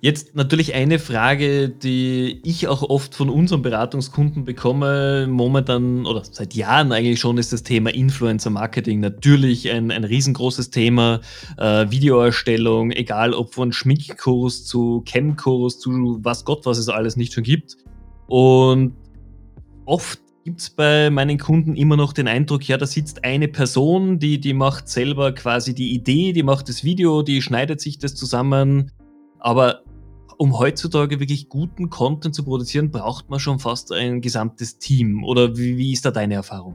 Jetzt 0.00 0.34
natürlich 0.34 0.74
eine 0.74 0.98
Frage, 0.98 1.68
die 1.68 2.40
ich 2.44 2.68
auch 2.68 2.82
oft 2.82 3.14
von 3.14 3.28
unseren 3.28 3.62
Beratungskunden 3.62 4.44
bekomme, 4.44 5.26
momentan 5.28 6.06
oder 6.06 6.22
seit 6.24 6.54
Jahren 6.54 6.92
eigentlich 6.92 7.20
schon, 7.20 7.38
ist 7.38 7.52
das 7.52 7.62
Thema 7.62 7.92
Influencer 7.92 8.50
Marketing. 8.50 9.00
Natürlich 9.00 9.70
ein, 9.70 9.90
ein 9.90 10.04
riesengroßes 10.04 10.70
Thema. 10.70 11.20
Äh, 11.58 11.90
Videoerstellung, 11.90 12.90
egal 12.92 13.34
ob 13.34 13.54
von 13.54 13.72
Schminkkurs 13.72 14.64
zu 14.64 15.02
Chemkurs 15.06 15.78
zu 15.78 16.18
was 16.22 16.44
Gott, 16.44 16.64
was 16.64 16.78
es 16.78 16.88
alles 16.88 17.16
nicht 17.16 17.32
schon 17.32 17.44
gibt. 17.44 17.76
Und 18.26 18.94
oft 19.84 20.20
gibt 20.44 20.60
es 20.60 20.70
bei 20.70 21.10
meinen 21.10 21.38
Kunden 21.38 21.76
immer 21.76 21.96
noch 21.96 22.12
den 22.12 22.26
Eindruck, 22.26 22.66
ja, 22.66 22.78
da 22.78 22.86
sitzt 22.86 23.24
eine 23.24 23.48
Person, 23.48 24.18
die, 24.18 24.40
die 24.40 24.54
macht 24.54 24.88
selber 24.88 25.32
quasi 25.32 25.74
die 25.74 25.92
Idee, 25.92 26.32
die 26.32 26.42
macht 26.42 26.68
das 26.68 26.84
Video, 26.84 27.22
die 27.22 27.42
schneidet 27.42 27.80
sich 27.80 27.98
das 27.98 28.14
zusammen. 28.14 28.90
Aber 29.40 29.82
um 30.38 30.58
heutzutage 30.58 31.20
wirklich 31.20 31.48
guten 31.48 31.90
Content 31.90 32.34
zu 32.34 32.44
produzieren, 32.44 32.90
braucht 32.90 33.28
man 33.28 33.40
schon 33.40 33.58
fast 33.58 33.92
ein 33.92 34.20
gesamtes 34.20 34.78
Team. 34.78 35.24
Oder 35.24 35.56
wie, 35.56 35.76
wie 35.76 35.92
ist 35.92 36.04
da 36.04 36.10
deine 36.10 36.34
Erfahrung? 36.34 36.74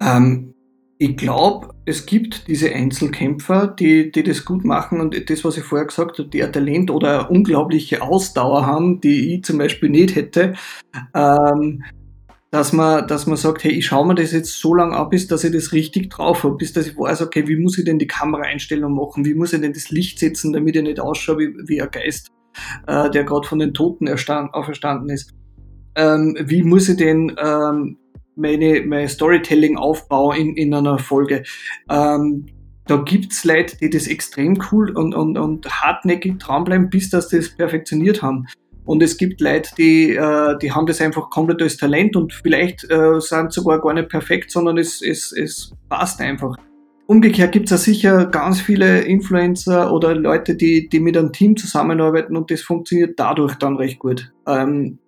Ähm, 0.00 0.54
ich 1.02 1.16
glaube, 1.16 1.74
es 1.86 2.06
gibt 2.06 2.46
diese 2.46 2.72
Einzelkämpfer, 2.72 3.66
die, 3.68 4.12
die 4.12 4.22
das 4.22 4.44
gut 4.44 4.64
machen 4.64 5.00
und 5.00 5.30
das, 5.30 5.44
was 5.44 5.56
ich 5.56 5.64
vorher 5.64 5.86
gesagt 5.86 6.18
habe, 6.18 6.28
die 6.28 6.42
ein 6.42 6.52
Talent 6.52 6.90
oder 6.90 7.20
eine 7.20 7.28
unglaubliche 7.30 8.02
Ausdauer 8.02 8.66
haben, 8.66 9.00
die 9.00 9.34
ich 9.34 9.44
zum 9.44 9.58
Beispiel 9.58 9.88
nicht 9.88 10.14
hätte. 10.14 10.54
Ähm, 11.14 11.82
dass 12.50 12.72
man, 12.72 13.06
dass 13.06 13.26
man 13.26 13.36
sagt, 13.36 13.62
hey, 13.62 13.70
ich 13.70 13.86
schaue 13.86 14.06
mir 14.06 14.16
das 14.16 14.32
jetzt 14.32 14.58
so 14.58 14.74
lange 14.74 14.96
ab, 14.96 15.10
bis 15.10 15.28
dass 15.28 15.44
ich 15.44 15.52
das 15.52 15.72
richtig 15.72 16.10
drauf 16.10 16.42
habe, 16.42 16.56
bis 16.56 16.72
dass 16.72 16.88
ich 16.88 16.96
weiß, 16.96 17.22
okay, 17.22 17.46
wie 17.46 17.56
muss 17.56 17.78
ich 17.78 17.84
denn 17.84 17.98
die 17.98 18.08
Kameraeinstellung 18.08 18.92
machen, 18.92 19.24
wie 19.24 19.34
muss 19.34 19.52
ich 19.52 19.60
denn 19.60 19.72
das 19.72 19.90
Licht 19.90 20.18
setzen, 20.18 20.52
damit 20.52 20.74
ich 20.74 20.82
nicht 20.82 20.98
ausschaue 20.98 21.38
wie, 21.38 21.54
wie 21.68 21.80
ein 21.80 21.90
Geist, 21.90 22.28
äh, 22.88 23.08
der 23.10 23.24
gerade 23.24 23.46
von 23.46 23.60
den 23.60 23.72
Toten 23.72 24.08
erstand, 24.08 24.52
auferstanden 24.52 25.10
ist. 25.10 25.32
Ähm, 25.94 26.36
wie 26.40 26.62
muss 26.62 26.88
ich 26.88 26.96
denn 26.96 27.36
ähm, 27.40 27.98
meine, 28.34 28.82
meine 28.82 29.08
Storytelling 29.08 29.76
aufbauen 29.76 30.36
in, 30.36 30.56
in 30.56 30.74
einer 30.74 30.98
Folge? 30.98 31.44
Ähm, 31.88 32.46
da 32.86 32.96
gibt's 32.96 33.44
Leute, 33.44 33.76
die 33.76 33.90
das 33.90 34.08
extrem 34.08 34.60
cool 34.72 34.90
und, 34.90 35.14
und, 35.14 35.38
und 35.38 35.68
hartnäckig 35.70 36.40
dranbleiben, 36.40 36.90
bis 36.90 37.10
dass 37.10 37.28
das 37.28 37.50
perfektioniert 37.50 38.22
haben. 38.22 38.46
Und 38.90 39.04
es 39.04 39.18
gibt 39.18 39.40
Leute, 39.40 39.70
die, 39.78 40.16
äh, 40.16 40.58
die 40.58 40.72
haben 40.72 40.84
das 40.84 41.00
einfach 41.00 41.30
komplett 41.30 41.62
als 41.62 41.76
Talent 41.76 42.16
und 42.16 42.32
vielleicht 42.32 42.90
äh, 42.90 43.20
sind 43.20 43.52
sogar 43.52 43.80
gar 43.80 43.94
nicht 43.94 44.08
perfekt, 44.08 44.50
sondern 44.50 44.78
es, 44.78 45.00
es, 45.00 45.30
es 45.30 45.72
passt 45.88 46.20
einfach. 46.20 46.56
Umgekehrt 47.06 47.52
gibt 47.52 47.66
es 47.66 47.70
ja 47.70 47.76
sicher 47.76 48.26
ganz 48.26 48.60
viele 48.60 49.02
Influencer 49.02 49.92
oder 49.92 50.16
Leute, 50.16 50.56
die, 50.56 50.88
die 50.88 50.98
mit 50.98 51.16
einem 51.16 51.32
Team 51.32 51.56
zusammenarbeiten 51.56 52.36
und 52.36 52.50
das 52.50 52.62
funktioniert 52.62 53.14
dadurch 53.20 53.54
dann 53.54 53.76
recht 53.76 54.00
gut. 54.00 54.32
Ähm, 54.48 54.98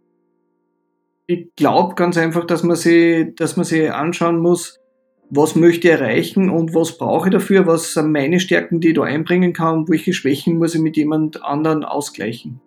ich 1.26 1.48
glaube 1.56 1.96
ganz 1.96 2.16
einfach, 2.16 2.44
dass 2.44 2.62
man 2.62 2.76
sich, 2.76 3.34
dass 3.34 3.56
man 3.56 3.64
sich 3.64 3.90
anschauen 3.90 4.38
muss, 4.38 4.78
was 5.28 5.56
möchte 5.56 5.88
ich 5.88 5.94
erreichen 5.94 6.50
und 6.50 6.72
was 6.72 6.98
brauche 6.98 7.30
ich 7.30 7.32
dafür, 7.32 7.66
was 7.66 7.94
sind 7.94 8.12
meine 8.12 8.38
Stärken, 8.38 8.80
die 8.80 8.90
ich 8.90 8.94
da 8.94 9.02
einbringen 9.02 9.52
kann 9.52 9.78
und 9.78 9.90
welche 9.90 10.12
Schwächen 10.12 10.58
muss 10.58 10.76
ich 10.76 10.80
mit 10.80 10.96
jemand 10.96 11.42
anderen 11.42 11.82
ausgleichen. 11.82 12.60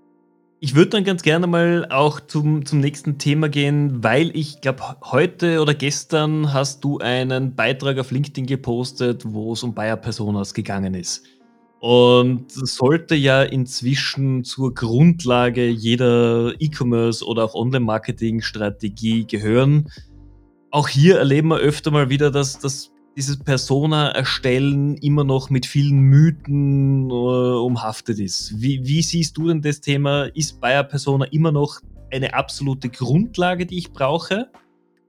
Ich 0.65 0.73
würde 0.73 0.89
dann 0.89 1.03
ganz 1.03 1.21
gerne 1.21 1.45
mal 1.45 1.85
auch 1.91 2.19
zum, 2.19 2.65
zum 2.65 2.79
nächsten 2.79 3.19
Thema 3.19 3.49
gehen, 3.49 4.03
weil 4.03 4.35
ich 4.35 4.61
glaube, 4.61 4.81
heute 5.03 5.61
oder 5.61 5.75
gestern 5.75 6.53
hast 6.53 6.83
du 6.83 6.97
einen 6.97 7.53
Beitrag 7.53 7.99
auf 7.99 8.09
LinkedIn 8.09 8.47
gepostet, 8.47 9.21
wo 9.27 9.53
es 9.53 9.61
um 9.61 9.75
Bayer 9.75 9.95
Personas 9.95 10.55
gegangen 10.55 10.95
ist. 10.95 11.23
Und 11.81 12.51
sollte 12.51 13.13
ja 13.13 13.43
inzwischen 13.43 14.43
zur 14.43 14.73
Grundlage 14.73 15.67
jeder 15.69 16.59
E-Commerce 16.59 17.23
oder 17.23 17.43
auch 17.43 17.53
Online-Marketing-Strategie 17.53 19.27
gehören. 19.27 19.91
Auch 20.71 20.87
hier 20.87 21.19
erleben 21.19 21.49
wir 21.49 21.59
öfter 21.59 21.91
mal 21.91 22.09
wieder, 22.09 22.31
dass, 22.31 22.57
dass 22.57 22.91
dieses 23.15 23.37
Persona 23.37 24.09
erstellen 24.09 24.95
immer 24.97 25.23
noch 25.23 25.49
mit 25.49 25.65
vielen 25.65 25.99
Mythen 25.99 27.09
äh, 27.09 27.13
umhaftet 27.13 28.19
ist. 28.19 28.61
Wie, 28.61 28.81
wie, 28.83 29.01
siehst 29.01 29.37
du 29.37 29.47
denn 29.47 29.61
das 29.61 29.81
Thema? 29.81 30.25
Ist 30.33 30.59
Bayer 30.59 30.83
Persona 30.83 31.25
immer 31.25 31.51
noch 31.51 31.79
eine 32.11 32.33
absolute 32.33 32.89
Grundlage, 32.89 33.65
die 33.65 33.77
ich 33.77 33.93
brauche? 33.93 34.47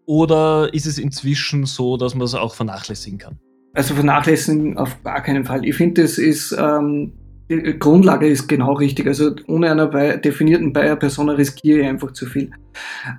Oder 0.07 0.73
ist 0.73 0.87
es 0.87 0.99
inzwischen 0.99 1.67
so, 1.67 1.97
dass 1.97 2.15
man 2.15 2.25
es 2.25 2.35
auch 2.35 2.55
vernachlässigen 2.55 3.19
kann? 3.19 3.39
Also 3.75 3.95
vernachlässigen 3.95 4.79
auf 4.79 5.03
gar 5.03 5.23
keinen 5.23 5.45
Fall. 5.45 5.65
Ich 5.65 5.75
finde, 5.75 6.03
das 6.03 6.19
ist 6.19 6.57
ähm, 6.59 7.13
die 7.49 7.79
Grundlage 7.79 8.27
ist 8.29 8.49
genau 8.49 8.73
richtig. 8.75 9.07
Also 9.07 9.35
ohne 9.47 9.71
einer 9.71 10.17
definierten 10.17 10.73
Bayer 10.73 10.97
Persona 10.97 11.33
riskiere 11.33 11.81
ich 11.81 11.87
einfach 11.87 12.13
zu 12.13 12.27
viel. 12.27 12.51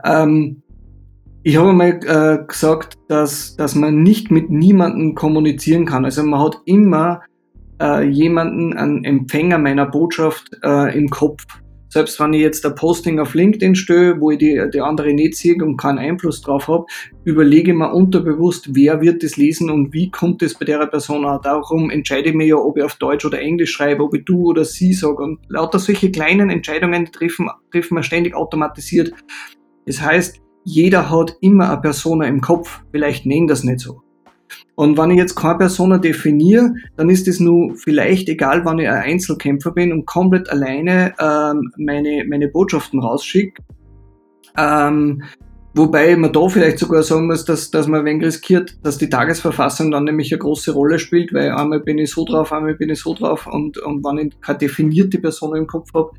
Ähm, 0.04 0.64
ich 1.48 1.56
habe 1.56 1.72
mal 1.72 1.98
äh, 2.04 2.46
gesagt, 2.46 2.98
dass, 3.08 3.56
dass 3.56 3.74
man 3.74 4.04
nicht 4.04 4.32
mit 4.32 4.50
niemandem 4.50 5.16
kommunizieren 5.16 5.86
kann. 5.86 6.04
Also 6.04 6.22
man 6.24 6.42
hat 6.42 6.60
immer 6.66 7.22
äh, 7.82 8.06
jemanden, 8.06 8.74
einen 8.74 9.06
Empfänger 9.06 9.58
meiner 9.58 9.86
Botschaft 9.86 10.52
äh, 10.62 10.94
im 10.98 11.08
Kopf. 11.10 11.46
Selbst 11.88 12.20
wenn 12.20 12.34
ich 12.34 12.42
jetzt 12.42 12.66
ein 12.66 12.76
Posting 12.76 13.20
auf 13.20 13.34
LinkedIn 13.34 13.76
störe, 13.76 14.20
wo 14.20 14.32
ich 14.32 14.40
die, 14.40 14.62
die 14.74 14.82
andere 14.82 15.14
nicht 15.14 15.36
sehe 15.36 15.56
und 15.64 15.78
keinen 15.78 16.00
Einfluss 16.00 16.42
drauf 16.42 16.68
habe, 16.68 16.86
überlege 17.24 17.72
ich 17.72 17.78
mir 17.78 17.94
unterbewusst, 17.94 18.76
wer 18.76 19.00
wird 19.00 19.24
das 19.24 19.38
lesen 19.38 19.70
und 19.70 19.94
wie 19.94 20.12
kommt 20.12 20.42
es 20.42 20.54
bei 20.54 20.66
der 20.66 20.86
Person 20.88 21.24
an. 21.24 21.40
Darum 21.44 21.90
entscheide 21.90 22.28
ich 22.28 22.36
mir 22.36 22.48
ja, 22.48 22.58
ob 22.58 22.76
ich 22.76 22.84
auf 22.84 22.96
Deutsch 22.96 23.24
oder 23.24 23.40
Englisch 23.40 23.72
schreibe, 23.72 24.04
ob 24.04 24.14
ich 24.14 24.26
du 24.26 24.50
oder 24.50 24.66
sie 24.66 24.92
sage. 24.92 25.24
Und 25.24 25.40
lauter 25.48 25.80
solche 25.80 26.12
kleinen 26.12 26.50
Entscheidungen 26.50 27.06
treffen, 27.06 27.50
treffen 27.72 27.96
wir 27.96 28.04
ständig 28.04 28.36
automatisiert. 28.36 29.14
Das 29.86 30.02
heißt, 30.02 30.42
jeder 30.68 31.10
hat 31.10 31.38
immer 31.40 31.72
eine 31.72 31.80
Persona 31.80 32.26
im 32.26 32.42
Kopf. 32.42 32.82
Vielleicht 32.92 33.26
nennen 33.26 33.48
das 33.48 33.64
nicht 33.64 33.80
so. 33.80 34.02
Und 34.76 34.98
wenn 34.98 35.12
ich 35.12 35.18
jetzt 35.18 35.36
keine 35.36 35.58
Persona 35.58 35.98
definiere, 35.98 36.74
dann 36.98 37.10
ist 37.10 37.26
es 37.30 37.40
nur 37.40 37.76
vielleicht 37.78 38.28
egal, 38.28 38.66
wenn 38.66 38.80
ich 38.80 38.90
ein 38.90 39.14
Einzelkämpfer 39.14 39.72
bin 39.72 39.94
und 39.94 40.06
komplett 40.06 40.50
alleine 40.50 41.14
ähm, 41.20 41.72
meine, 41.78 42.26
meine 42.28 42.50
Botschaften 42.50 43.00
rausschicke. 43.00 43.64
Ähm, 44.58 45.24
wobei 45.74 46.18
man 46.18 46.34
da 46.34 46.50
vielleicht 46.50 46.80
sogar 46.80 47.02
sagen 47.02 47.28
muss, 47.28 47.46
dass, 47.46 47.72
dass 47.72 47.88
man 47.88 48.02
ein 48.02 48.06
wenig 48.06 48.26
riskiert, 48.26 48.78
dass 48.84 48.98
die 48.98 49.10
Tagesverfassung 49.10 49.90
dann 49.92 50.04
nämlich 50.04 50.34
eine 50.34 50.40
große 50.40 50.74
Rolle 50.74 51.00
spielt, 51.00 51.34
weil 51.34 51.52
einmal 51.52 51.80
bin 51.80 51.98
ich 51.98 52.12
so 52.12 52.26
drauf, 52.26 52.52
einmal 52.52 52.76
bin 52.76 52.90
ich 52.90 53.00
so 53.00 53.14
drauf 53.14 53.48
und, 53.48 53.78
und 53.78 54.04
wenn 54.04 54.28
ich 54.28 54.42
keine 54.42 54.60
definierte 54.60 55.18
Person 55.20 55.56
im 55.56 55.66
Kopf 55.66 55.94
habe, 55.94 56.12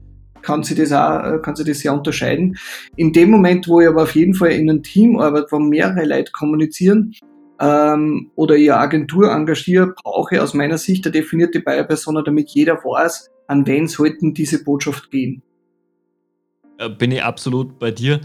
kann 0.43 0.63
sie 0.63 0.75
das 0.75 0.93
auch, 0.93 1.25
äh, 1.25 1.39
kann 1.43 1.57
sie 1.57 1.65
das 1.65 1.81
sehr 1.81 1.93
unterscheiden. 1.93 2.57
In 2.97 3.13
dem 3.13 3.31
Moment, 3.31 3.69
wo 3.69 3.81
ich 3.81 3.89
aber 3.89 4.03
auf 4.03 4.15
jeden 4.15 4.35
Fall 4.35 4.53
in 4.53 4.69
einem 4.69 4.83
Team 4.83 5.19
arbeite, 5.19 5.49
wo 5.51 5.59
mehrere 5.59 6.05
Leute 6.05 6.33
kommunizieren, 6.33 7.15
ähm, 7.61 8.31
oder 8.37 8.57
ich 8.57 8.73
Agentur 8.73 9.33
engagiere, 9.33 9.95
brauche 10.03 10.37
ich 10.37 10.41
aus 10.41 10.55
meiner 10.55 10.79
Sicht 10.79 11.05
eine 11.07 11.13
definierte 11.13 11.61
Buyer-Persona, 11.61 12.23
damit 12.23 12.51
jeder 12.51 12.77
weiß, 12.77 13.31
an 13.49 13.67
wen 13.67 13.89
sollten 13.89 14.35
diese 14.35 14.63
Botschaft 14.63 15.11
gehen. 15.11 15.43
Äh, 16.79 16.89
bin 16.91 17.11
ich 17.11 17.23
absolut 17.23 17.79
bei 17.79 17.91
dir. 17.91 18.21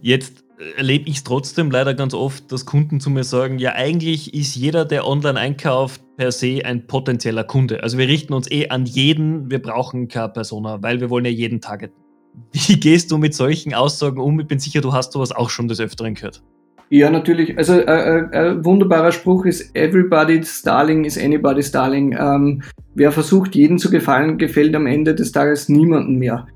Jetzt 0.00 0.44
erlebe 0.76 1.08
ich 1.08 1.16
es 1.16 1.24
trotzdem 1.24 1.70
leider 1.70 1.94
ganz 1.94 2.14
oft, 2.14 2.50
dass 2.50 2.66
Kunden 2.66 3.00
zu 3.00 3.10
mir 3.10 3.24
sagen, 3.24 3.58
ja 3.58 3.72
eigentlich 3.72 4.34
ist 4.34 4.56
jeder, 4.56 4.84
der 4.84 5.06
online 5.06 5.38
einkauft, 5.38 6.02
per 6.16 6.32
se 6.32 6.60
ein 6.64 6.86
potenzieller 6.86 7.44
Kunde. 7.44 7.82
Also 7.82 7.98
wir 7.98 8.08
richten 8.08 8.32
uns 8.32 8.50
eh 8.50 8.68
an 8.68 8.86
jeden, 8.86 9.50
wir 9.50 9.60
brauchen 9.60 10.08
keine 10.08 10.30
Persona, 10.30 10.82
weil 10.82 11.00
wir 11.00 11.10
wollen 11.10 11.24
ja 11.24 11.30
jeden 11.30 11.60
targeten. 11.60 11.96
Wie 12.52 12.78
gehst 12.78 13.10
du 13.10 13.18
mit 13.18 13.34
solchen 13.34 13.74
Aussagen 13.74 14.20
um? 14.20 14.40
Ich 14.40 14.46
bin 14.46 14.58
sicher, 14.58 14.80
du 14.80 14.92
hast 14.92 15.12
sowas 15.12 15.32
auch 15.32 15.50
schon 15.50 15.68
des 15.68 15.80
Öfteren 15.80 16.14
gehört. 16.14 16.42
Ja, 16.88 17.10
natürlich. 17.10 17.56
Also 17.58 17.74
äh, 17.74 17.82
äh, 17.82 18.28
ein 18.32 18.64
wunderbarer 18.64 19.10
Spruch 19.10 19.44
ist 19.44 19.74
Everybody's 19.74 20.62
Darling 20.62 21.04
is 21.04 21.18
anybody's 21.18 21.72
Darling. 21.72 22.12
Ähm, 22.12 22.62
wer 22.94 23.10
versucht, 23.10 23.56
jeden 23.56 23.78
zu 23.78 23.90
gefallen, 23.90 24.38
gefällt 24.38 24.74
am 24.76 24.86
Ende 24.86 25.14
des 25.14 25.32
Tages 25.32 25.68
niemandem 25.68 26.18
mehr. 26.18 26.46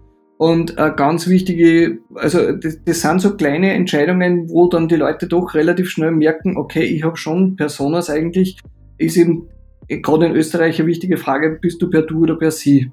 Und 0.40 0.78
äh, 0.78 0.90
ganz 0.96 1.28
wichtige, 1.28 1.98
also 2.14 2.52
das, 2.52 2.82
das, 2.82 3.02
sind 3.02 3.20
so 3.20 3.36
kleine 3.36 3.74
Entscheidungen, 3.74 4.48
wo 4.48 4.68
dann 4.68 4.88
die 4.88 4.96
Leute 4.96 5.28
doch 5.28 5.52
relativ 5.52 5.90
schnell 5.90 6.12
merken, 6.12 6.56
okay, 6.56 6.82
ich 6.82 7.04
habe 7.04 7.18
schon 7.18 7.56
Personas 7.56 8.08
eigentlich, 8.08 8.58
ist 8.96 9.18
eben 9.18 9.50
gerade 9.86 10.24
in 10.24 10.32
Österreich 10.34 10.80
eine 10.80 10.88
wichtige 10.88 11.18
Frage, 11.18 11.58
bist 11.60 11.82
du 11.82 11.90
per 11.90 12.00
Du 12.00 12.22
oder 12.22 12.36
per 12.36 12.52
Sie? 12.52 12.90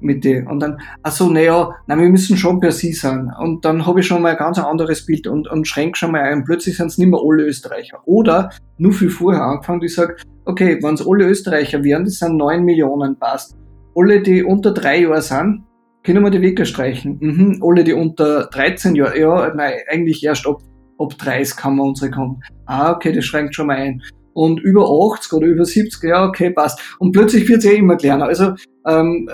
mit 0.00 0.24
dir. 0.24 0.44
Und 0.50 0.58
dann, 0.58 0.80
ach 1.04 1.12
so, 1.12 1.30
naja, 1.30 1.70
na, 1.86 1.96
wir 1.96 2.08
müssen 2.08 2.36
schon 2.36 2.58
per 2.58 2.72
Sie 2.72 2.92
sein. 2.92 3.30
Und 3.38 3.64
dann 3.64 3.86
habe 3.86 4.00
ich 4.00 4.06
schon 4.08 4.20
mal 4.20 4.32
ein 4.32 4.36
ganz 4.36 4.58
anderes 4.58 5.06
Bild 5.06 5.28
und, 5.28 5.46
und 5.46 5.68
schränke 5.68 5.96
schon 5.96 6.10
mal 6.10 6.22
ein. 6.22 6.42
Plötzlich 6.42 6.76
sind 6.76 6.88
es 6.88 6.98
nicht 6.98 7.06
mehr 7.06 7.20
alle 7.22 7.44
Österreicher. 7.44 8.00
Oder 8.06 8.50
nur 8.78 8.92
viel 8.92 9.10
vorher 9.10 9.44
angefangen, 9.44 9.84
ich 9.84 9.94
sage, 9.94 10.16
okay, 10.46 10.80
wenn 10.82 10.94
es 10.94 11.06
alle 11.06 11.28
Österreicher 11.28 11.84
wären, 11.84 12.02
das 12.02 12.14
sind 12.14 12.36
neun 12.36 12.64
Millionen, 12.64 13.16
passt. 13.16 13.56
Alle, 13.94 14.20
die 14.20 14.42
unter 14.42 14.72
drei 14.72 15.02
Jahre 15.02 15.22
sind, 15.22 15.62
können 16.04 16.24
wir 16.24 16.30
die 16.30 16.42
Wecker 16.42 16.64
streichen. 16.64 17.18
Mhm. 17.20 17.62
Alle, 17.62 17.84
die 17.84 17.92
unter 17.92 18.46
13 18.46 18.94
Jahre, 18.94 19.18
ja, 19.18 19.54
nein, 19.54 19.74
eigentlich 19.88 20.24
erst 20.24 20.46
ab, 20.46 20.60
ab 20.98 21.16
30 21.18 21.56
kann 21.56 21.76
man 21.76 21.88
unsere 21.88 22.10
kommen. 22.10 22.42
Ah, 22.66 22.92
okay, 22.92 23.12
das 23.12 23.24
schränkt 23.24 23.54
schon 23.54 23.68
mal 23.68 23.76
ein. 23.76 24.02
Und 24.34 24.60
über 24.60 24.88
80 24.88 25.32
oder 25.34 25.46
über 25.46 25.64
70, 25.64 26.02
ja, 26.04 26.26
okay, 26.26 26.50
passt. 26.50 26.80
Und 26.98 27.12
plötzlich 27.12 27.48
wird 27.48 27.58
es 27.58 27.64
ja 27.64 27.72
immer 27.72 27.96
kleiner. 27.96 28.26
Also, 28.26 28.54
ähm, 28.86 29.28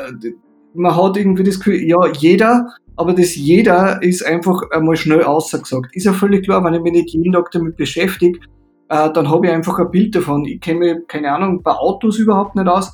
man 0.75 0.97
hat 0.97 1.17
irgendwie 1.17 1.45
das 1.45 1.59
Gefühl, 1.59 1.83
ja, 1.83 1.99
jeder, 2.19 2.69
aber 2.97 3.15
das 3.15 3.37
jeder 3.37 4.03
ist 4.03 4.27
einfach 4.27 4.61
einmal 4.73 4.97
schnell 4.97 5.23
ausgesagt. 5.23 5.95
Ist 5.95 6.05
ja 6.05 6.13
völlig 6.13 6.45
klar, 6.45 6.65
wenn 6.65 6.75
ich 6.75 6.83
mich 6.83 6.93
nicht 6.93 7.11
jeden 7.11 7.33
Tag 7.33 7.51
damit 7.53 7.77
beschäftige, 7.77 8.41
äh, 8.89 9.11
dann 9.13 9.31
habe 9.31 9.47
ich 9.47 9.53
einfach 9.53 9.79
ein 9.79 9.91
Bild 9.91 10.15
davon. 10.15 10.45
Ich 10.45 10.61
kenne 10.61 10.81
mir, 10.81 11.03
keine 11.07 11.33
Ahnung, 11.33 11.63
bei 11.63 11.73
Autos 11.73 12.19
überhaupt 12.19 12.57
nicht 12.57 12.69
aus 12.69 12.93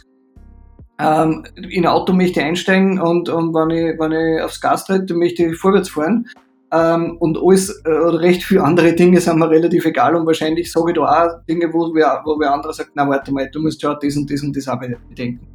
ähm, 0.98 1.44
in 1.56 1.84
ein 1.84 1.92
Auto 1.92 2.12
möchte 2.12 2.40
ich 2.40 2.46
einsteigen 2.46 3.00
und, 3.00 3.28
und 3.28 3.52
wenn, 3.52 3.70
ich, 3.70 3.98
wenn 3.98 4.12
ich 4.12 4.42
aufs 4.42 4.60
Gas 4.60 4.84
trete, 4.84 5.14
möchte 5.14 5.44
ich 5.44 5.56
vorwärts 5.56 5.90
fahren. 5.90 6.26
Ähm, 6.72 7.16
und 7.18 7.38
alles 7.38 7.82
äh, 7.84 7.88
oder 7.88 8.20
recht 8.20 8.42
viele 8.42 8.62
andere 8.62 8.94
Dinge 8.94 9.20
sind 9.20 9.38
mir 9.38 9.48
relativ 9.48 9.84
egal 9.84 10.16
und 10.16 10.26
wahrscheinlich 10.26 10.72
sage 10.72 10.90
ich 10.90 10.96
da 10.96 11.02
auch 11.02 11.44
Dinge, 11.48 11.72
wo 11.72 11.94
wer, 11.94 12.22
wo 12.24 12.38
wer 12.38 12.52
andere 12.52 12.72
sagt, 12.72 12.90
na 12.94 13.08
warte 13.08 13.32
mal, 13.32 13.48
du 13.50 13.60
musst 13.60 13.82
ja 13.82 13.94
das 13.94 14.16
und 14.16 14.30
das 14.30 14.42
und 14.42 14.56
das 14.56 14.66
auch 14.68 14.80
bedenken. 15.08 15.46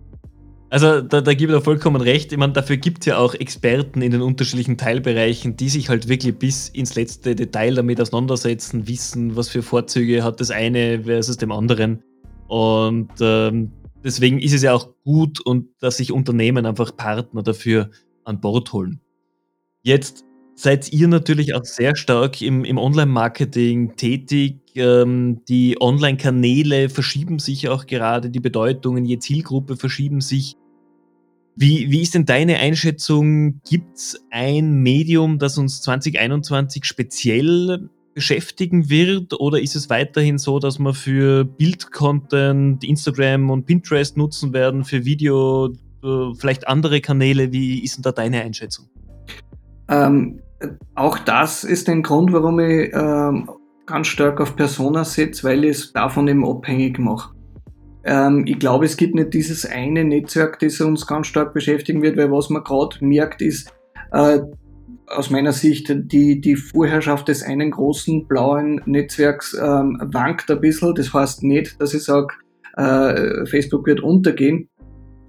Also 0.72 1.02
da, 1.02 1.22
da 1.22 1.34
gebe 1.34 1.52
ich 1.52 1.58
dir 1.58 1.64
vollkommen 1.64 2.02
recht. 2.02 2.32
Ich 2.32 2.38
meine, 2.38 2.54
dafür 2.54 2.78
gibt 2.78 3.00
es 3.00 3.08
ja 3.08 3.18
auch 3.18 3.34
Experten 3.34 4.02
in 4.02 4.12
den 4.12 4.22
unterschiedlichen 4.22 4.78
Teilbereichen, 4.78 5.58
die 5.58 5.68
sich 5.68 5.90
halt 5.90 6.08
wirklich 6.08 6.38
bis 6.38 6.70
ins 6.70 6.96
letzte 6.96 7.36
Detail 7.36 7.74
damit 7.74 8.00
auseinandersetzen, 8.00 8.88
wissen, 8.88 9.36
was 9.36 9.50
für 9.50 9.64
Vorzüge 9.64 10.24
hat 10.24 10.40
das 10.40 10.52
eine 10.52 11.04
versus 11.04 11.38
dem 11.38 11.52
anderen. 11.52 12.04
Und 12.48 13.10
ähm, 13.20 13.72
deswegen 14.04 14.40
ist 14.40 14.54
es 14.54 14.64
ja 14.64 14.74
auch 14.74 14.90
gut 15.04 15.40
und 15.40 15.70
dass 15.80 15.98
sich 15.98 16.12
Unternehmen 16.12 16.66
einfach 16.66 16.96
Partner 16.96 17.44
dafür 17.44 17.90
an 18.24 18.40
Bord 18.40 18.74
holen. 18.74 19.02
Jetzt 19.82 20.26
seid 20.56 20.92
ihr 20.92 21.08
natürlich 21.08 21.56
auch 21.56 21.64
sehr 21.64 21.96
stark 21.96 22.42
im, 22.42 22.66
im 22.66 22.78
Online-Marketing 22.78 23.96
tätig. 23.96 24.58
Ähm, 24.76 25.42
die 25.48 25.78
Online-Kanäle 25.80 26.90
verschieben 26.90 27.40
sich 27.40 27.70
auch 27.70 27.86
gerade, 27.86 28.30
die 28.30 28.42
Bedeutungen 28.42 29.06
je 29.06 29.20
Zielgruppe 29.20 29.78
verschieben 29.78 30.20
sich. 30.22 30.58
Wie, 31.56 31.92
wie 31.92 32.02
ist 32.02 32.14
denn 32.14 32.26
deine 32.26 32.58
Einschätzung? 32.58 33.62
Gibt 33.70 33.98
es 33.98 34.22
ein 34.32 34.82
Medium, 34.82 35.40
das 35.40 35.58
uns 35.58 35.82
2021 35.82 36.86
speziell 36.86 37.90
beschäftigen 38.14 38.90
wird? 38.90 39.40
Oder 39.40 39.60
ist 39.62 39.76
es 39.76 39.90
weiterhin 39.90 40.38
so, 40.38 40.60
dass 40.60 40.80
wir 40.80 40.94
für 40.94 41.46
Bild-Content 41.46 42.84
Instagram 42.84 43.50
und 43.50 43.66
Pinterest 43.66 44.18
nutzen 44.18 44.54
werden, 44.54 44.84
für 44.84 45.06
Video 45.06 45.74
äh, 46.04 46.34
vielleicht 46.38 46.68
andere 46.68 47.02
Kanäle? 47.02 47.52
Wie 47.52 47.84
ist 47.84 47.98
denn 47.98 48.04
da 48.04 48.12
deine 48.12 48.42
Einschätzung? 48.42 48.88
Ähm, 49.90 50.42
auch 50.96 51.18
das 51.20 51.64
ist 51.64 51.90
ein 51.90 52.04
Grund, 52.04 52.34
warum 52.34 52.60
ich 52.60 52.92
ähm, 52.94 53.50
ganz 53.86 54.08
stark 54.08 54.40
auf 54.40 54.56
Persona 54.56 55.04
setze, 55.04 55.44
weil 55.44 55.64
ich 55.64 55.72
es 55.72 55.94
davon 55.94 56.28
eben 56.28 56.46
abhängig 56.46 57.00
mache. 57.00 57.34
Ähm, 58.04 58.46
ich 58.46 58.60
glaube, 58.60 58.86
es 58.86 58.98
gibt 58.98 59.16
nicht 59.16 59.34
dieses 59.34 59.66
eine 59.66 60.04
Netzwerk, 60.04 60.60
das 60.60 60.80
uns 60.80 61.08
ganz 61.08 61.28
stark 61.28 61.54
beschäftigen 61.54 62.02
wird, 62.02 62.18
weil 62.18 62.32
was 62.32 62.50
man 62.50 62.64
gerade 62.64 63.04
merkt, 63.04 63.42
ist 63.42 63.74
äh, 64.12 64.40
aus 65.10 65.30
meiner 65.30 65.52
Sicht 65.52 65.92
die, 65.92 66.40
die 66.40 66.56
Vorherrschaft 66.56 67.28
des 67.28 67.44
einen 67.44 67.72
großen 67.72 68.28
blauen 68.28 68.82
Netzwerks 68.86 69.54
ähm, 69.54 70.00
wankt 70.12 70.50
ein 70.52 70.62
bisschen. 70.62 70.94
Das 70.96 71.14
heißt 71.14 71.44
nicht, 71.44 71.82
dass 71.82 71.94
ich 71.94 72.04
sage, 72.04 72.34
äh, 72.78 73.46
Facebook 73.46 73.86
wird 73.88 74.02
untergehen, 74.02 74.70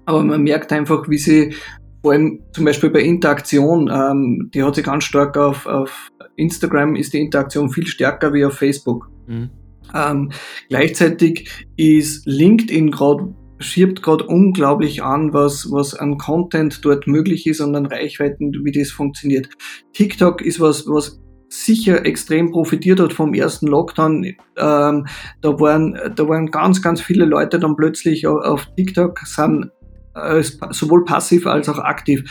aber 0.05 0.23
man 0.23 0.43
merkt 0.43 0.71
einfach, 0.71 1.09
wie 1.09 1.17
sie 1.17 1.53
vor 2.01 2.13
allem 2.13 2.41
zum 2.53 2.65
Beispiel 2.65 2.89
bei 2.89 3.01
Interaktion, 3.01 3.89
ähm, 3.91 4.49
die 4.53 4.63
hat 4.63 4.75
sich 4.75 4.85
ganz 4.85 5.03
stark 5.03 5.37
auf, 5.37 5.65
auf 5.65 6.09
Instagram 6.35 6.95
ist 6.95 7.13
die 7.13 7.19
Interaktion 7.19 7.69
viel 7.69 7.85
stärker 7.85 8.33
wie 8.33 8.45
auf 8.45 8.53
Facebook. 8.53 9.09
Mhm. 9.27 9.49
Ähm, 9.93 10.31
gleichzeitig 10.69 11.67
ist 11.75 12.25
LinkedIn 12.25 12.91
gerade 12.91 13.33
schiebt 13.61 14.03
gerade 14.03 14.25
unglaublich 14.25 15.03
an, 15.03 15.33
was, 15.33 15.71
was 15.71 15.93
an 15.93 16.17
Content 16.17 16.83
dort 16.83 17.07
möglich 17.07 17.47
ist 17.47 17.61
und 17.61 17.75
an 17.75 17.85
Reichweiten, 17.85 18.53
wie 18.63 18.71
das 18.71 18.91
funktioniert. 18.91 19.49
TikTok 19.93 20.41
ist 20.41 20.59
was, 20.59 20.87
was 20.87 21.21
sicher 21.49 22.05
extrem 22.05 22.51
profitiert 22.51 22.99
hat 22.99 23.13
vom 23.13 23.33
ersten 23.33 23.67
Lockdown. 23.67 24.23
Ähm, 24.23 25.07
da 25.41 25.59
waren, 25.59 25.97
da 26.15 26.27
waren 26.27 26.47
ganz, 26.47 26.81
ganz 26.81 27.01
viele 27.01 27.25
Leute 27.25 27.59
dann 27.59 27.75
plötzlich 27.75 28.25
auf, 28.25 28.43
auf 28.43 28.67
TikTok, 28.77 29.19
sind 29.19 29.69
äh, 30.15 30.41
sowohl 30.71 31.03
passiv 31.03 31.45
als 31.47 31.67
auch 31.67 31.79
aktiv. 31.79 32.23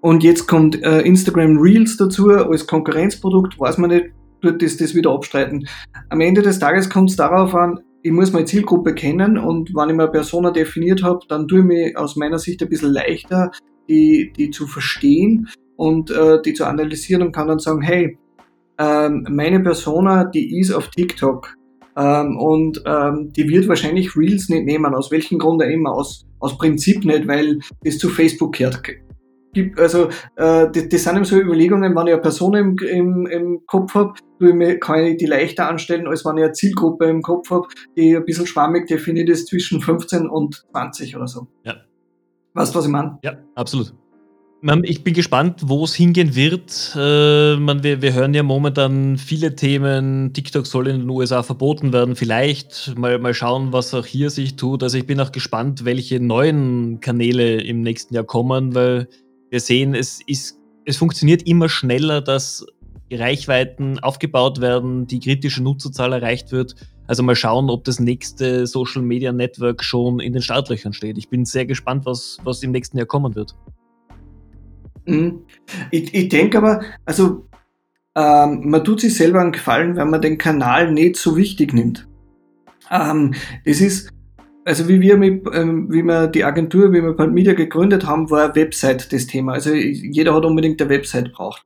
Und 0.00 0.22
jetzt 0.22 0.46
kommt 0.46 0.82
äh, 0.82 1.00
Instagram 1.00 1.58
Reels 1.58 1.96
dazu 1.96 2.30
als 2.30 2.66
Konkurrenzprodukt, 2.66 3.58
weiß 3.58 3.78
man 3.78 3.90
nicht, 3.90 4.06
tut 4.40 4.62
das, 4.62 4.76
das 4.76 4.94
wieder 4.94 5.10
abstreiten. 5.10 5.66
Am 6.08 6.20
Ende 6.20 6.42
des 6.42 6.58
Tages 6.58 6.88
kommt 6.88 7.10
es 7.10 7.16
darauf 7.16 7.54
an, 7.54 7.80
ich 8.02 8.12
muss 8.12 8.32
meine 8.32 8.44
Zielgruppe 8.44 8.94
kennen 8.94 9.38
und 9.38 9.74
wenn 9.74 9.90
ich 9.90 9.96
mir 9.96 10.08
Persona 10.08 10.50
definiert 10.50 11.02
habe, 11.02 11.20
dann 11.28 11.48
tue 11.48 11.60
ich 11.60 11.64
mir 11.64 11.92
aus 11.96 12.16
meiner 12.16 12.38
Sicht 12.38 12.62
ein 12.62 12.68
bisschen 12.68 12.92
leichter, 12.92 13.50
die, 13.88 14.32
die 14.36 14.50
zu 14.50 14.66
verstehen 14.66 15.48
und 15.76 16.10
äh, 16.10 16.40
die 16.42 16.54
zu 16.54 16.64
analysieren 16.64 17.22
und 17.22 17.32
kann 17.32 17.48
dann 17.48 17.58
sagen, 17.58 17.82
hey, 17.82 18.16
ähm, 18.78 19.26
meine 19.30 19.60
Persona, 19.60 20.24
die 20.24 20.60
ist 20.60 20.72
auf 20.72 20.88
TikTok 20.90 21.54
ähm, 21.96 22.36
und 22.38 22.82
ähm, 22.86 23.32
die 23.36 23.48
wird 23.48 23.68
wahrscheinlich 23.68 24.16
Reels 24.16 24.48
nicht 24.48 24.64
nehmen, 24.64 24.94
aus 24.94 25.10
welchem 25.10 25.38
Grund 25.38 25.62
auch 25.62 25.68
immer, 25.68 25.92
aus, 25.92 26.24
aus 26.38 26.56
Prinzip 26.56 27.04
nicht, 27.04 27.26
weil 27.26 27.58
das 27.82 27.98
zu 27.98 28.08
Facebook 28.08 28.56
gehört. 28.56 28.82
Also 29.76 30.08
äh, 30.36 30.70
das, 30.70 30.88
das 30.88 31.04
sind 31.04 31.16
eben 31.16 31.24
so 31.24 31.36
Überlegungen, 31.38 31.94
wenn 31.94 32.06
ich 32.06 32.12
eine 32.12 32.22
Person 32.22 32.54
im, 32.54 32.76
im, 32.78 33.26
im 33.26 33.60
Kopf 33.66 33.94
habe, 33.94 34.14
kann 34.78 35.04
ich 35.04 35.16
die 35.16 35.26
leichter 35.26 35.68
anstellen, 35.68 36.06
als 36.06 36.24
wenn 36.24 36.36
ich 36.36 36.44
eine 36.44 36.52
Zielgruppe 36.52 37.06
im 37.06 37.22
Kopf 37.22 37.50
habe, 37.50 37.66
die 37.96 38.16
ein 38.16 38.24
bisschen 38.24 38.46
schwammig 38.46 38.86
definiert 38.86 39.28
ist 39.28 39.48
zwischen 39.48 39.80
15 39.80 40.28
und 40.28 40.64
20 40.72 41.16
oder 41.16 41.26
so. 41.26 41.48
Ja. 41.64 41.76
Weißt 42.54 42.74
du, 42.74 42.78
was 42.78 42.86
ich 42.86 42.90
meine? 42.90 43.18
Ja, 43.22 43.38
absolut. 43.54 43.94
Ich 44.82 45.04
bin 45.04 45.14
gespannt, 45.14 45.60
wo 45.66 45.84
es 45.84 45.94
hingehen 45.94 46.34
wird. 46.34 46.92
Äh, 46.96 47.56
man, 47.56 47.84
wir, 47.84 48.02
wir, 48.02 48.12
hören 48.12 48.34
ja 48.34 48.42
momentan 48.42 49.16
viele 49.16 49.54
Themen. 49.54 50.32
TikTok 50.32 50.66
soll 50.66 50.88
in 50.88 50.98
den 50.98 51.10
USA 51.10 51.44
verboten 51.44 51.92
werden. 51.92 52.16
Vielleicht 52.16 52.98
mal, 52.98 53.20
mal 53.20 53.34
schauen, 53.34 53.72
was 53.72 53.94
auch 53.94 54.04
hier 54.04 54.30
sich 54.30 54.56
tut. 54.56 54.82
Also 54.82 54.98
ich 54.98 55.06
bin 55.06 55.20
auch 55.20 55.30
gespannt, 55.30 55.84
welche 55.84 56.18
neuen 56.18 56.98
Kanäle 56.98 57.60
im 57.60 57.82
nächsten 57.82 58.14
Jahr 58.14 58.24
kommen, 58.24 58.74
weil 58.74 59.08
wir 59.50 59.60
sehen, 59.60 59.94
es, 59.94 60.20
ist, 60.26 60.58
es 60.84 60.96
funktioniert 60.96 61.46
immer 61.46 61.68
schneller, 61.68 62.20
dass 62.20 62.66
Reichweiten 63.10 63.98
aufgebaut 64.00 64.60
werden, 64.60 65.06
die 65.06 65.20
kritische 65.20 65.62
Nutzerzahl 65.62 66.12
erreicht 66.12 66.52
wird. 66.52 66.74
Also 67.06 67.22
mal 67.22 67.36
schauen, 67.36 67.70
ob 67.70 67.84
das 67.84 68.00
nächste 68.00 68.66
Social 68.66 69.02
Media 69.02 69.32
Network 69.32 69.82
schon 69.82 70.20
in 70.20 70.34
den 70.34 70.42
Startlöchern 70.42 70.92
steht. 70.92 71.16
Ich 71.16 71.30
bin 71.30 71.46
sehr 71.46 71.64
gespannt, 71.64 72.04
was, 72.04 72.38
was 72.44 72.62
im 72.62 72.70
nächsten 72.70 72.98
Jahr 72.98 73.06
kommen 73.06 73.34
wird. 73.34 73.54
Mhm. 75.06 75.42
Ich, 75.90 76.12
ich 76.12 76.28
denke 76.28 76.58
aber, 76.58 76.82
also 77.06 77.48
ähm, 78.14 78.68
man 78.68 78.84
tut 78.84 79.00
sich 79.00 79.14
selber 79.14 79.40
einen 79.40 79.52
Gefallen, 79.52 79.96
wenn 79.96 80.10
man 80.10 80.20
den 80.20 80.36
Kanal 80.36 80.92
nicht 80.92 81.16
so 81.16 81.36
wichtig 81.36 81.72
nimmt. 81.72 82.06
Ähm, 82.90 83.34
das 83.64 83.80
ist, 83.80 84.10
also 84.68 84.86
wie 84.86 85.00
wir 85.00 85.16
mit, 85.16 85.46
ähm, 85.54 85.90
wie 85.90 86.02
wir 86.02 86.26
die 86.26 86.44
Agentur, 86.44 86.92
wie 86.92 87.02
wir 87.02 87.14
Palt 87.14 87.32
Media 87.32 87.54
gegründet 87.54 88.06
haben, 88.06 88.30
war 88.30 88.54
Website 88.54 89.10
das 89.12 89.26
Thema. 89.26 89.54
Also 89.54 89.72
jeder 89.72 90.34
hat 90.34 90.44
unbedingt 90.44 90.80
eine 90.82 90.90
Website 90.90 91.32
braucht. 91.32 91.62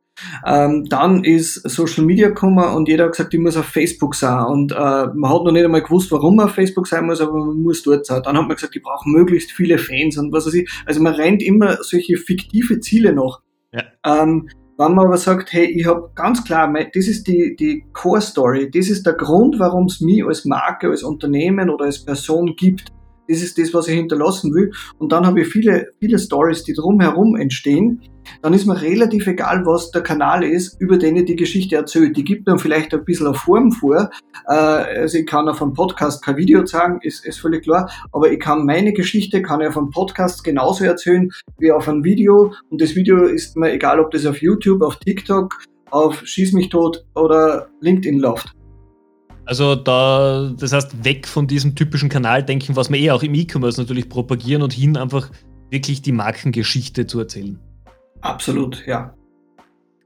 Ähm, 0.46 0.84
dann 0.88 1.24
ist 1.24 1.68
Social 1.68 2.04
Media 2.04 2.28
gekommen 2.28 2.64
und 2.76 2.88
jeder 2.88 3.04
hat 3.06 3.12
gesagt, 3.12 3.34
ich 3.34 3.40
muss 3.40 3.56
auf 3.56 3.66
Facebook 3.66 4.14
sein. 4.14 4.44
Und 4.44 4.70
äh, 4.70 4.76
man 4.76 5.30
hat 5.30 5.42
noch 5.42 5.50
nicht 5.50 5.64
einmal 5.64 5.82
gewusst, 5.82 6.12
warum 6.12 6.36
man 6.36 6.46
auf 6.46 6.54
Facebook 6.54 6.86
sein 6.86 7.06
muss, 7.06 7.20
aber 7.20 7.32
man 7.32 7.60
muss 7.60 7.82
dort 7.82 8.06
sein. 8.06 8.22
Dann 8.22 8.36
hat 8.36 8.46
man 8.46 8.54
gesagt, 8.54 8.76
ich 8.76 8.82
brauche 8.82 9.08
möglichst 9.08 9.50
viele 9.50 9.78
Fans 9.78 10.16
und 10.16 10.32
was 10.32 10.46
weiß 10.46 10.54
ich. 10.54 10.70
Also 10.86 11.02
man 11.02 11.14
rennt 11.14 11.42
immer 11.42 11.82
solche 11.82 12.16
fiktive 12.16 12.78
Ziele 12.78 13.12
noch. 13.12 13.42
Ja. 13.72 13.82
Ähm, 14.04 14.48
wenn 14.88 14.94
man 14.94 15.06
aber 15.06 15.16
sagt, 15.16 15.52
hey, 15.52 15.66
ich 15.66 15.86
habe 15.86 16.10
ganz 16.14 16.44
klar, 16.44 16.72
das 16.72 17.08
ist 17.08 17.26
die, 17.26 17.56
die 17.58 17.84
Core 17.92 18.20
Story, 18.20 18.70
das 18.70 18.88
ist 18.88 19.06
der 19.06 19.14
Grund, 19.14 19.58
warum 19.58 19.86
es 19.86 20.00
mich 20.00 20.24
als 20.24 20.44
Marke, 20.44 20.88
als 20.88 21.02
Unternehmen 21.02 21.70
oder 21.70 21.84
als 21.84 22.04
Person 22.04 22.54
gibt. 22.56 22.90
Das 23.28 23.42
ist 23.42 23.58
das, 23.58 23.72
was 23.72 23.88
ich 23.88 23.94
hinterlassen 23.94 24.52
will. 24.52 24.72
Und 24.98 25.12
dann 25.12 25.24
habe 25.26 25.42
ich 25.42 25.48
viele, 25.48 25.88
viele 26.00 26.18
Stories, 26.18 26.64
die 26.64 26.74
drumherum 26.74 27.36
entstehen. 27.36 28.02
Dann 28.42 28.54
ist 28.54 28.66
mir 28.66 28.80
relativ 28.80 29.26
egal, 29.26 29.64
was 29.66 29.90
der 29.90 30.02
Kanal 30.02 30.42
ist, 30.42 30.80
über 30.80 30.98
den 30.98 31.16
ich 31.16 31.26
die 31.26 31.36
Geschichte 31.36 31.76
erzähle. 31.76 32.10
Die 32.10 32.24
gibt 32.24 32.48
dann 32.48 32.58
vielleicht 32.58 32.92
ein 32.94 33.04
bisschen 33.04 33.26
eine 33.26 33.34
Form 33.34 33.72
vor. 33.72 34.10
Äh, 34.48 34.52
also 34.52 35.18
ich 35.18 35.26
kann 35.26 35.48
auf 35.48 35.62
einem 35.62 35.72
Podcast 35.72 36.24
kein 36.24 36.36
Video 36.36 36.64
sagen, 36.66 36.98
ist, 37.02 37.24
ist 37.24 37.40
völlig 37.40 37.62
klar. 37.62 37.90
Aber 38.12 38.30
ich 38.30 38.40
kann 38.40 38.66
meine 38.66 38.92
Geschichte, 38.92 39.42
kann 39.42 39.60
ich 39.60 39.68
auf 39.68 39.76
einem 39.76 39.90
Podcast 39.90 40.44
genauso 40.44 40.84
erzählen 40.84 41.30
wie 41.58 41.72
auf 41.72 41.88
einem 41.88 42.04
Video. 42.04 42.52
Und 42.70 42.80
das 42.80 42.94
Video 42.94 43.24
ist 43.24 43.56
mir 43.56 43.72
egal, 43.72 44.00
ob 44.00 44.10
das 44.10 44.26
auf 44.26 44.40
YouTube, 44.40 44.82
auf 44.82 44.96
TikTok, 44.96 45.58
auf 45.90 46.26
Schieß 46.26 46.52
mich 46.52 46.68
tot 46.68 47.04
oder 47.14 47.68
LinkedIn 47.80 48.18
läuft. 48.18 48.52
Also 49.44 49.74
da, 49.74 50.52
das 50.56 50.72
heißt, 50.72 51.04
weg 51.04 51.26
von 51.26 51.46
diesem 51.46 51.74
typischen 51.74 52.08
Kanaldenken, 52.08 52.76
was 52.76 52.90
wir 52.90 52.98
eh 52.98 53.10
auch 53.10 53.22
im 53.22 53.34
E-Commerce 53.34 53.80
natürlich 53.80 54.08
propagieren 54.08 54.62
und 54.62 54.72
hin 54.72 54.96
einfach 54.96 55.30
wirklich 55.70 56.02
die 56.02 56.12
Markengeschichte 56.12 57.06
zu 57.06 57.18
erzählen. 57.18 57.58
Absolut, 58.22 58.86
ja. 58.86 59.14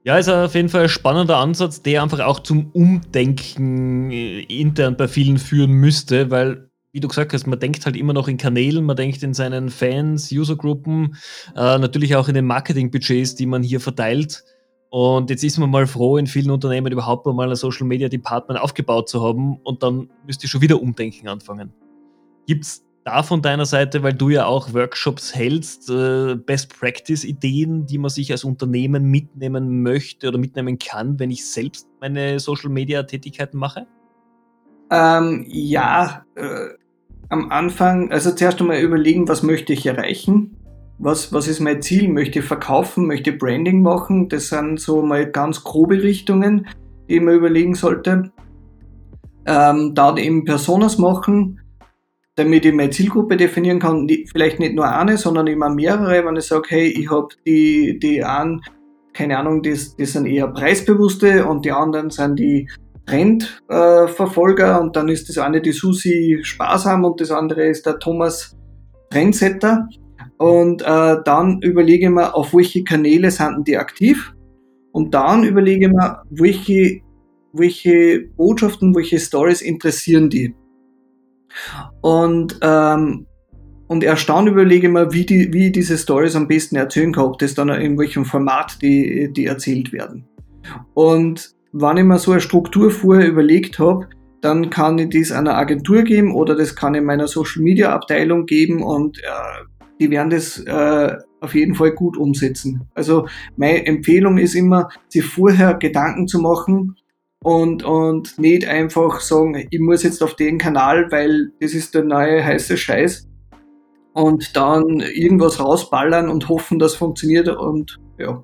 Ja, 0.05 0.19
ist 0.19 0.29
auf 0.29 0.55
jeden 0.55 0.69
Fall 0.69 0.85
ein 0.85 0.89
spannender 0.89 1.37
Ansatz, 1.39 1.83
der 1.83 2.03
einfach 2.03 2.21
auch 2.21 2.41
zum 2.41 2.71
Umdenken 2.73 4.11
äh, 4.11 4.41
intern 4.43 4.97
bei 4.97 5.09
vielen 5.09 5.37
führen 5.37 5.73
müsste, 5.73 6.31
weil, 6.31 6.71
wie 6.93 7.01
du 7.01 7.09
gesagt 7.09 7.33
hast, 7.33 7.47
man 7.47 7.59
denkt 7.59 7.85
halt 7.87 7.97
immer 7.97 8.13
noch 8.13 8.29
in 8.29 8.37
Kanälen, 8.37 8.85
man 8.85 8.97
denkt 8.97 9.23
in 9.25 9.35
seinen 9.35 9.69
Fans, 9.69 10.31
Usergruppen, 10.31 11.17
äh, 11.57 11.79
natürlich 11.79 12.15
auch 12.15 12.29
in 12.29 12.35
den 12.35 12.47
Marketingbudgets, 12.47 13.35
die 13.35 13.47
man 13.47 13.65
hier 13.65 13.81
verteilt. 13.81 14.45
Und 14.91 15.29
jetzt 15.29 15.43
ist 15.43 15.59
man 15.59 15.71
mal 15.71 15.89
froh, 15.89 16.17
in 16.17 16.29
vielen 16.29 16.53
Unternehmen 16.53 16.93
überhaupt 16.93 17.27
mal 17.27 17.51
ein 17.51 17.57
Social 17.57 17.87
Media 17.87 18.09
Department 18.09 18.61
aufgebaut 18.61 19.09
zu 19.09 19.21
haben 19.23 19.57
und 19.65 19.83
dann 19.83 20.09
müsst 20.25 20.43
ihr 20.45 20.49
schon 20.49 20.61
wieder 20.61 20.81
umdenken 20.81 21.27
anfangen. 21.27 21.73
Gibt 22.47 22.65
es 22.65 22.86
da 23.07 23.23
von 23.23 23.41
deiner 23.41 23.67
Seite, 23.67 24.03
weil 24.03 24.13
du 24.13 24.31
ja 24.31 24.47
auch 24.47 24.75
Workshops 24.75 25.35
hältst, 25.35 25.89
äh, 25.89 26.35
Best 26.35 26.79
Practice 26.79 27.25
Ideen, 27.25 27.87
die 27.87 27.99
man 27.99 28.11
sich 28.11 28.33
als 28.33 28.45
Unternehmen 28.45 29.05
mitnehmen 29.05 29.83
möchte 29.83 30.29
oder 30.29 30.39
mitnehmen 30.39 30.79
kann, 30.79 31.19
wenn 31.19 31.31
ich 31.31 31.49
selbst 31.49 31.89
meine 32.01 32.41
Social 32.41 32.69
Media 32.69 33.05
Tätigkeiten 33.05 33.59
mache? 33.59 33.87
Ähm, 34.91 35.45
ja, 35.49 36.25
äh, 36.35 36.75
am 37.29 37.51
Anfang, 37.51 38.11
also 38.11 38.33
zuerst 38.33 38.61
einmal 38.61 38.81
überlegen, 38.81 39.29
was 39.29 39.43
möchte 39.43 39.73
ich 39.73 39.87
erreichen 39.87 40.57
was, 40.99 41.33
was 41.33 41.49
ist 41.49 41.61
mein 41.61 41.83
Ziel? 41.83 42.09
Möchte 42.09 42.39
ich 42.39 42.45
verkaufen? 42.45 43.07
Möchte 43.07 43.31
ich 43.31 43.39
Branding 43.39 43.83
machen? 43.83 44.29
Das 44.29 44.49
sind 44.49 44.81
so 44.81 45.03
mal 45.03 45.31
ganz 45.31 45.63
grobe 45.63 46.03
Richtungen, 46.03 46.67
die 47.09 47.21
man 47.21 47.35
überlegen 47.35 47.75
sollte. 47.75 48.33
Ähm, 49.47 49.95
dann 49.95 50.17
eben 50.17 50.45
Personas 50.45 50.99
machen, 50.99 51.61
damit 52.37 52.65
ich 52.65 52.75
meine 52.75 52.91
Zielgruppe 52.91 53.37
definieren 53.37 53.81
kann. 53.81 54.09
Vielleicht 54.31 54.61
nicht 54.61 54.75
nur 54.75 54.89
eine, 54.89 55.17
sondern 55.17 55.47
immer 55.47 55.71
mehrere. 55.71 56.25
Wenn 56.25 56.37
ich 56.37 56.45
sage, 56.45 56.69
hey, 56.69 56.87
ich 56.87 57.11
habe 57.11 57.29
die, 57.47 57.99
die 57.99 58.23
einen 58.23 58.61
keine 59.17 59.39
Ahnung, 59.39 59.63
das, 59.63 59.97
das 59.97 60.13
sind 60.13 60.27
eher 60.27 60.49
Preisbewusste 60.49 61.47
und 61.47 61.65
die 61.65 61.73
anderen 61.73 62.11
sind 62.11 62.39
die 62.39 62.69
Trendverfolger 63.07 64.81
und 64.81 64.95
dann 64.97 65.09
ist 65.09 65.29
das 65.29 65.39
eine 65.39 65.63
die 65.63 65.73
Susi 65.73 66.41
Sparsam 66.43 67.05
und 67.05 67.21
das 67.21 67.31
andere 67.31 67.67
ist 67.67 67.87
der 67.87 67.99
Thomas 67.99 68.57
Trendsetter. 69.11 69.89
Und 70.39 70.83
äh, 70.83 71.17
dann 71.25 71.63
überlege 71.63 72.07
ich 72.07 72.13
mir, 72.13 72.35
auf 72.35 72.53
welche 72.53 72.85
Kanäle 72.85 73.31
sind 73.31 73.67
die 73.67 73.79
aktiv 73.79 74.35
und 74.93 75.15
dann 75.15 75.45
überlege 75.45 75.87
ich 75.87 75.93
mir, 75.93 76.23
welche, 76.29 77.01
welche 77.55 78.29
Botschaften, 78.37 78.95
welche 78.95 79.19
Stories 79.19 79.63
interessieren 79.63 80.29
die. 80.29 80.55
Und 82.01 82.59
ähm, 82.63 83.27
und 83.89 84.03
erst 84.03 84.29
dann 84.29 84.49
überlege 84.49 84.89
ich 84.89 84.93
mir, 84.93 85.13
wie, 85.13 85.25
die, 85.25 85.53
wie 85.53 85.71
diese 85.71 85.97
Stories 85.97 86.35
am 86.35 86.49
besten 86.49 86.77
erzählen 86.77 87.13
kann, 87.13 87.25
ob 87.25 87.39
das 87.39 87.55
dann 87.55 87.69
in 87.69 87.97
welchem 87.99 88.25
Format 88.25 88.79
die, 88.83 89.33
die 89.33 89.47
erzählt 89.47 89.93
werden. 89.93 90.27
Und 90.95 91.55
wenn 91.73 91.97
ich 91.97 92.05
mir 92.05 92.19
so 92.19 92.33
eine 92.33 92.41
Struktur 92.41 92.91
vorher 92.91 93.29
überlegt 93.29 93.79
habe, 93.79 94.09
dann 94.41 94.71
kann 94.71 94.99
ich 94.99 95.11
das 95.11 95.33
einer 95.33 95.57
Agentur 95.57 96.03
geben 96.03 96.35
oder 96.35 96.57
das 96.57 96.75
kann 96.75 96.95
ich 96.95 97.03
meiner 97.03 97.29
Social 97.29 97.63
Media 97.63 97.93
Abteilung 97.93 98.47
geben 98.47 98.83
und 98.83 99.19
äh, 99.19 99.65
die 100.01 100.11
werden 100.11 100.31
das 100.31 100.59
äh, 100.59 101.17
auf 101.41 101.55
jeden 101.55 101.75
Fall 101.75 101.93
gut 101.93 102.17
umsetzen. 102.17 102.89
Also 102.95 103.27
meine 103.57 103.87
Empfehlung 103.87 104.39
ist 104.39 104.55
immer, 104.55 104.89
sich 105.09 105.25
vorher 105.25 105.75
Gedanken 105.75 106.27
zu 106.27 106.41
machen 106.41 106.97
und, 107.43 107.85
und 107.85 108.39
nicht 108.39 108.67
einfach 108.67 109.21
sagen, 109.21 109.67
ich 109.71 109.81
muss 109.81 110.03
jetzt 110.03 110.23
auf 110.23 110.35
den 110.35 110.59
Kanal, 110.59 111.11
weil 111.11 111.53
das 111.61 111.75
ist 111.75 111.95
der 111.95 112.05
neue 112.05 112.45
heiße 112.45 112.77
Scheiß 112.77 113.29
und 114.13 114.57
dann 114.57 115.01
irgendwas 115.01 115.61
rausballern 115.61 116.29
und 116.29 116.49
hoffen, 116.49 116.79
dass 116.79 116.95
funktioniert 116.95 117.49
und 117.49 117.99
ja. 118.19 118.43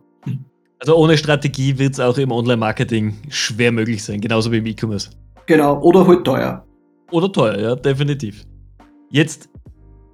Also 0.78 0.96
ohne 0.96 1.16
Strategie 1.16 1.78
wird 1.78 1.94
es 1.94 2.00
auch 2.00 2.18
im 2.18 2.32
Online-Marketing 2.32 3.14
schwer 3.28 3.72
möglich 3.72 4.02
sein, 4.02 4.20
genauso 4.20 4.50
wie 4.50 4.58
im 4.58 4.66
E-Commerce. 4.66 5.10
Genau, 5.46 5.80
oder 5.80 6.06
halt 6.06 6.24
teuer. 6.24 6.66
Oder 7.10 7.30
teuer, 7.30 7.58
ja, 7.58 7.76
definitiv. 7.76 8.44
Jetzt, 9.10 9.48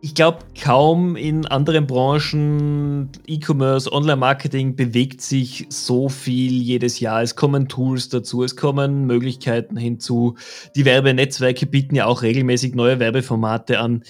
ich 0.00 0.14
glaube, 0.14 0.38
kaum 0.62 1.16
in 1.16 1.46
anderen 1.46 1.86
Branchen, 1.86 3.08
E-Commerce, 3.26 3.92
Online-Marketing 3.92 4.76
bewegt 4.76 5.20
sich 5.20 5.66
so 5.70 6.08
viel 6.08 6.52
jedes 6.62 7.00
Jahr. 7.00 7.22
Es 7.22 7.34
kommen 7.34 7.68
Tools 7.68 8.08
dazu, 8.08 8.44
es 8.44 8.54
kommen 8.54 9.06
Möglichkeiten 9.06 9.76
hinzu. 9.76 10.36
Die 10.76 10.84
Werbenetzwerke 10.84 11.66
bieten 11.66 11.96
ja 11.96 12.06
auch 12.06 12.22
regelmäßig 12.22 12.74
neue 12.74 13.00
Werbeformate 13.00 13.80
an. 13.80 14.04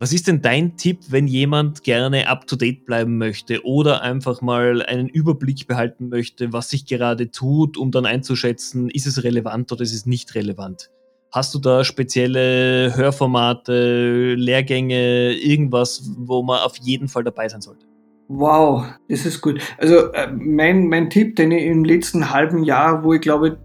Was 0.00 0.12
ist 0.12 0.26
denn 0.26 0.42
dein 0.42 0.76
Tipp, 0.76 1.00
wenn 1.08 1.26
jemand 1.28 1.82
gerne 1.82 2.28
up-to-date 2.28 2.84
bleiben 2.84 3.18
möchte 3.18 3.64
oder 3.64 4.02
einfach 4.02 4.40
mal 4.40 4.82
einen 4.82 5.08
Überblick 5.08 5.66
behalten 5.68 6.08
möchte, 6.08 6.52
was 6.52 6.70
sich 6.70 6.86
gerade 6.86 7.30
tut, 7.30 7.76
um 7.76 7.90
dann 7.90 8.06
einzuschätzen, 8.06 8.90
ist 8.90 9.06
es 9.06 9.22
relevant 9.22 9.70
oder 9.70 9.82
ist 9.82 9.94
es 9.94 10.06
nicht 10.06 10.34
relevant? 10.34 10.90
Hast 11.30 11.54
du 11.54 11.58
da 11.58 11.84
spezielle 11.84 12.96
Hörformate, 12.96 14.34
Lehrgänge, 14.34 15.32
irgendwas, 15.34 16.10
wo 16.16 16.42
man 16.42 16.60
auf 16.60 16.76
jeden 16.78 17.08
Fall 17.08 17.22
dabei 17.22 17.48
sein 17.48 17.60
sollte? 17.60 17.84
Wow, 18.28 18.84
das 19.08 19.24
ist 19.24 19.40
gut. 19.40 19.60
Also 19.78 20.12
äh, 20.12 20.30
mein, 20.30 20.88
mein 20.88 21.08
Tipp, 21.08 21.36
den 21.36 21.50
ich 21.50 21.64
im 21.64 21.84
letzten 21.84 22.30
halben 22.30 22.62
Jahr, 22.62 23.02
wo 23.02 23.14
ich 23.14 23.22
glaube 23.22 23.58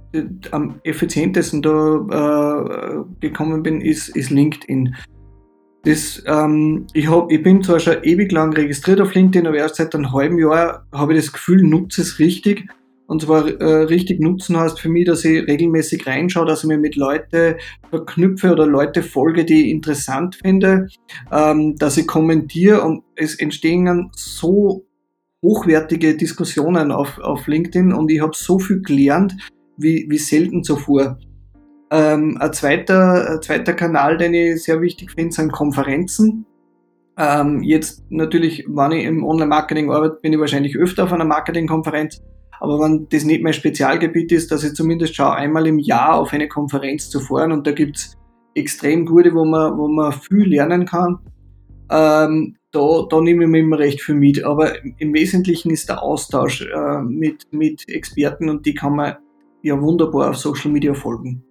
am 0.52 0.80
effizientesten 0.84 1.62
da 1.62 3.02
äh, 3.02 3.04
gekommen 3.19 3.62
bin, 3.62 3.82
ist, 3.82 4.10
ist 4.10 4.30
LinkedIn. 4.30 4.95
Das, 5.84 6.23
ähm, 6.28 6.88
ich, 6.93 7.10
hab, 7.10 7.30
ich 7.30 7.43
bin 7.43 7.62
zwar 7.62 7.80
schon 7.80 8.04
ewig 8.04 8.32
lang 8.32 8.54
registriert 8.54 9.02
auf 9.02 9.13
LinkedIn, 9.13 9.47
aber 9.47 9.58
erst 9.58 9.76
seit 9.76 9.93
einem 9.95 10.13
halben 10.13 10.39
Jahr 10.39 10.86
habe 10.93 11.13
ich 11.13 11.26
das 11.26 11.34
Gefühl, 11.34 11.62
nutze 11.62 12.02
es 12.02 12.19
richtig. 12.19 12.69
Und 13.07 13.21
zwar 13.21 13.47
äh, 13.47 13.83
richtig 13.83 14.21
nutzen 14.21 14.57
heißt 14.57 14.79
für 14.79 14.89
mich, 14.89 15.05
dass 15.05 15.25
ich 15.25 15.45
regelmäßig 15.47 16.07
reinschaue, 16.07 16.45
dass 16.45 16.63
ich 16.63 16.69
mich 16.69 16.79
mit 16.79 16.95
Leuten 16.95 17.55
verknüpfe 17.89 18.51
oder 18.51 18.65
Leute 18.65 19.03
folge, 19.03 19.45
die 19.45 19.65
ich 19.65 19.71
interessant 19.71 20.35
finde, 20.35 20.87
ähm, 21.31 21.75
dass 21.75 21.97
ich 21.97 22.07
kommentiere 22.07 22.81
und 22.81 23.03
es 23.15 23.35
entstehen 23.35 23.85
dann 23.85 24.11
so 24.15 24.85
hochwertige 25.43 26.15
Diskussionen 26.15 26.91
auf, 26.91 27.19
auf 27.19 27.47
LinkedIn 27.47 27.91
und 27.91 28.09
ich 28.09 28.21
habe 28.21 28.31
so 28.33 28.57
viel 28.59 28.81
gelernt 28.81 29.35
wie, 29.77 30.05
wie 30.09 30.17
selten 30.17 30.63
zuvor. 30.63 31.19
Ähm, 31.91 32.37
ein, 32.39 32.53
zweiter, 32.53 33.33
ein 33.33 33.41
zweiter 33.41 33.73
Kanal, 33.73 34.17
den 34.17 34.33
ich 34.33 34.63
sehr 34.63 34.81
wichtig 34.81 35.11
finde, 35.11 35.35
sind 35.35 35.51
Konferenzen. 35.51 36.45
Ähm, 37.17 37.61
jetzt 37.61 38.03
natürlich, 38.09 38.65
wenn 38.67 38.93
ich 38.93 39.05
im 39.05 39.23
Online-Marketing 39.23 39.91
arbeite, 39.91 40.17
bin 40.21 40.33
ich 40.33 40.39
wahrscheinlich 40.39 40.75
öfter 40.77 41.03
auf 41.03 41.13
einer 41.13 41.25
Marketing-Konferenz. 41.25 42.23
Aber 42.63 42.80
wenn 42.80 43.10
das 43.10 43.26
nicht 43.26 43.43
mein 43.43 43.52
Spezialgebiet 43.52 44.32
ist, 44.32 44.49
dass 44.49 44.63
ich 44.63 44.73
zumindest 44.73 45.13
schaue, 45.15 45.36
einmal 45.36 45.67
im 45.67 45.80
Jahr 45.80 46.15
auf 46.15 46.32
eine 46.32 46.47
Konferenz 46.47 47.10
zu 47.10 47.19
fahren 47.19 47.52
und 47.52 47.67
da 47.67 47.73
gibt's 47.73 48.15
extrem 48.56 49.06
gute, 49.06 49.34
wo 49.34 49.43
man, 49.43 49.78
wo 49.78 49.89
man 49.89 50.13
viel 50.13 50.45
lernen 50.45 50.86
kann. 50.86 51.19
Ähm, 51.91 52.56
da, 52.71 53.06
da 53.10 53.19
nehme 53.19 53.43
ich 53.43 53.49
mir 53.49 53.60
immer 53.60 53.80
recht 53.80 54.02
viel 54.02 54.15
mit. 54.15 54.45
Aber 54.45 54.76
im 54.97 55.13
Wesentlichen 55.13 55.71
ist 55.71 55.89
der 55.89 56.02
Austausch 56.02 56.62
äh, 56.62 57.02
mit, 57.02 57.52
mit 57.52 57.89
Experten 57.89 58.47
und 58.47 58.65
die 58.65 58.73
kann 58.73 58.95
man 58.95 59.17
ja 59.62 59.82
wunderbar 59.82 60.30
auf 60.30 60.38
Social 60.38 60.71
Media 60.71 60.93
folgen. 60.93 61.43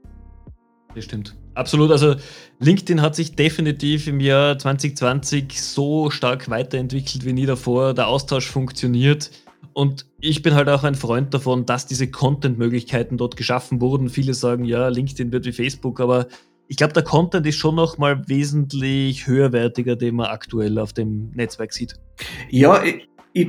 Das 0.94 1.04
stimmt. 1.04 1.36
Absolut. 1.52 1.90
Also 1.90 2.14
LinkedIn 2.60 3.02
hat 3.02 3.16
sich 3.16 3.36
definitiv 3.36 4.06
im 4.06 4.20
Jahr 4.20 4.58
2020 4.58 5.60
so 5.60 6.08
stark 6.08 6.48
weiterentwickelt 6.48 7.26
wie 7.26 7.34
nie 7.34 7.44
davor. 7.44 7.92
Der 7.92 8.08
Austausch 8.08 8.48
funktioniert. 8.48 9.30
Und 9.74 10.06
ich 10.20 10.42
bin 10.42 10.54
halt 10.54 10.68
auch 10.68 10.84
ein 10.84 10.94
Freund 10.94 11.32
davon, 11.34 11.66
dass 11.66 11.86
diese 11.86 12.10
Content-Möglichkeiten 12.10 13.16
dort 13.16 13.36
geschaffen 13.36 13.80
wurden. 13.80 14.08
Viele 14.08 14.34
sagen, 14.34 14.64
ja, 14.64 14.88
LinkedIn 14.88 15.32
wird 15.32 15.46
wie 15.46 15.52
Facebook, 15.52 16.00
aber 16.00 16.26
ich 16.68 16.76
glaube, 16.76 16.92
der 16.92 17.02
Content 17.02 17.46
ist 17.46 17.56
schon 17.56 17.74
noch 17.74 17.98
mal 17.98 18.28
wesentlich 18.28 19.26
höherwertiger, 19.26 19.96
den 19.96 20.14
man 20.14 20.26
aktuell 20.26 20.78
auf 20.78 20.92
dem 20.92 21.30
Netzwerk 21.34 21.72
sieht. 21.72 21.96
Ja, 22.50 22.82
ich, 22.82 23.08
ich, 23.32 23.48